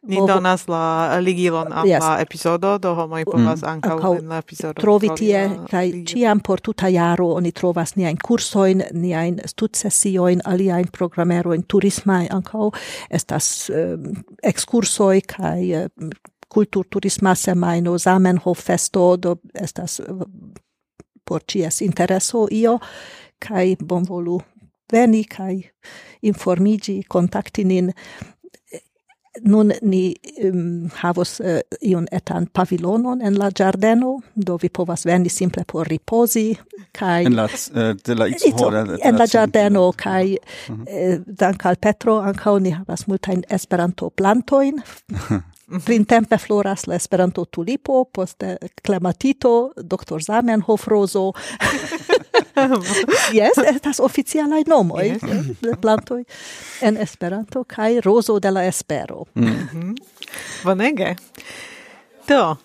[0.04, 0.28] Ni movo...
[0.28, 2.02] donas la ligilon uh, al yes.
[2.04, 3.70] la epizodo, do homoj mm, povas mm.
[3.70, 8.84] ankaŭ en la epizodo trovi tie, kaj ĉiam por tuta jaro oni trovas niajn kursojn,
[8.92, 12.70] niajn studsesiojn, aliajn programerojn, turismaj ankaŭ,
[13.10, 13.96] estas eh,
[14.44, 15.88] ekskursoj kaj eh,
[16.54, 20.02] kulturturisma semajno, Zamenhof festo, do estas
[21.24, 22.78] por ĉies intereso io,
[23.40, 24.42] kaj bonvolu
[24.92, 25.56] veni kaj
[26.22, 27.92] informigi, kontakti nin
[29.42, 30.14] Nun ni
[30.46, 35.88] um, havos uh, iun etan pavilonon en la giardeno, do vi povas veni simple por
[35.90, 36.52] riposi,
[36.92, 37.26] kai...
[37.26, 38.70] En la, uh, de la itso,
[39.02, 40.84] en la giardeno, kai uh mhm.
[40.84, 40.88] -huh.
[40.88, 45.54] eh, dank al Petro ancao ni havas multain esperanto plantoin, mhm.
[45.86, 51.34] Printempe floras la Esperanto tulipo, poste clematito, doctor Zamenhof rozo.
[53.40, 55.22] yes, estas oficialaj nomoj yes.
[55.62, 56.24] de plantoj
[56.82, 59.26] en Esperanto kaj rozo de la espero.
[59.36, 59.48] Mm.
[59.48, 59.96] Mhm.
[60.64, 61.16] Bonege.
[62.28, 62.56] Do,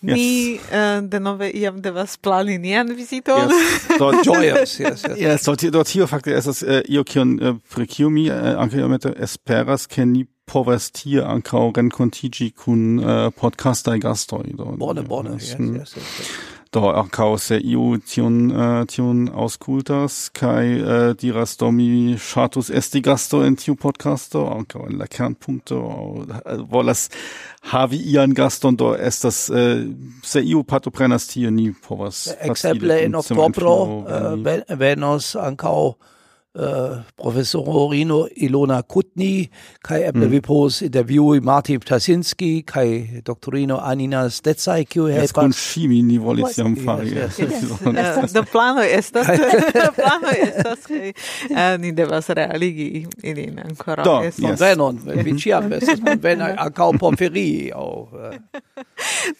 [0.00, 0.14] Yes.
[0.14, 3.50] Ni uh, denove iam devas plani nian viziton.
[3.50, 3.86] Yes.
[3.98, 5.18] Do joyous, yes, yes.
[5.18, 8.54] Yes, do, do tio fakte esas uh, eh, io kion uh, pri kiu mi uh,
[8.62, 14.46] anke iomete esperas ke ni povas tie ankaŭ renkontiĝi kun uh, podcastaj gastoj.
[14.54, 15.74] Do, bone, bone, yes, yes, mm.
[15.80, 16.30] yes, yes
[16.72, 22.16] do ankaŭ se iu tion uh, äh, tion aŭskultas kaj uh, äh, diras do mi
[22.20, 27.08] ŝatus esti gasto en tiu podcasto ankaŭ en la kernpunkto aŭ äh, volas
[27.72, 29.86] havi ian gaston do estas uh,
[30.22, 33.74] se iu partoprenas tie ni povas ekzemple en oktobro
[34.78, 35.78] venos ankaŭ
[36.58, 39.48] Äh, uh, professorino Ilona Kutni,
[39.82, 40.30] kai eble mm.
[40.32, 45.28] vi povos intervjui Martin Ptasinski, kai doktorino Anina Stetsai, kiu helpas.
[45.28, 47.12] Yes, kun fimi ni volis jam fari.
[47.14, 48.34] Yes, yes.
[48.34, 49.30] Do plano estas,
[49.74, 51.12] do plano estas, kai
[51.54, 54.02] uh, ni devas realigi ilin ancora.
[54.04, 54.40] Do, yes.
[54.58, 58.08] Venon, vi ciam estas, bonvena ancao pomferi, au...
[58.12, 58.34] Uh,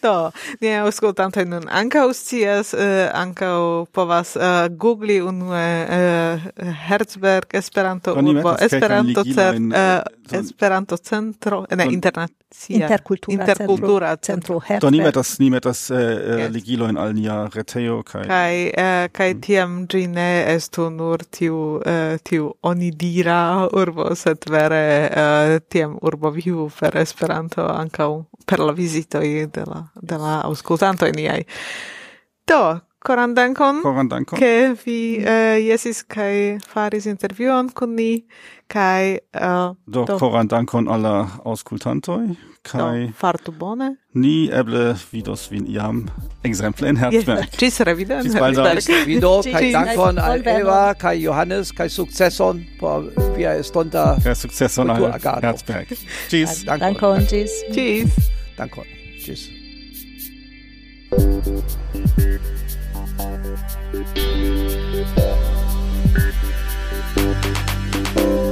[0.03, 0.15] do,
[0.61, 6.49] ni auscultantai nun ancao scias, uh, ancao povas uh, googli unue uh,
[6.87, 10.35] herz Herzberg Esperanto urbo Esperanto cer, eh, eh, in, uh.
[10.35, 16.37] Esperanto centro ne internacia interkultura interkultura centro, centro Herberg Oni metas ni metas eh, uh,
[16.37, 16.51] yes.
[16.51, 19.41] ligilo in al nia reteo kai kai uh, kai mm.
[19.41, 26.29] tiam ĝi ne estu nur tiu uh, tiu onidira urbo sed vere uh, tiam urbo
[26.29, 28.11] vivu per Esperanto ankaŭ
[28.45, 31.45] per la vizito de la de la aŭskultantoj niai
[32.49, 33.81] Do, Koran Dankon,
[34.35, 38.25] Que vi eh, uh, jesis kai faris intervion kun ni
[38.67, 43.95] kai uh, eh, do, do korandankon alla auskultantoj kai do, fartu bone.
[44.13, 46.09] Ni eble vidos vin iam
[46.43, 47.55] ekzemple en Herzberg.
[47.61, 48.83] Ĝis revido en Herzberg.
[49.07, 53.07] Vido kaj dankon al Eva kaj Johannes kaj sukceson por
[53.37, 55.95] via estonta kaj sukceson al Herzberg.
[56.27, 56.65] Ĝis.
[56.67, 57.23] Dankon.
[57.31, 58.29] Tschüss, Ĝis.
[58.59, 58.91] Dankon.
[59.23, 59.47] Tschüss.
[61.09, 61.47] Thank
[62.19, 62.58] you.
[63.91, 64.17] Thank
[68.17, 68.48] you.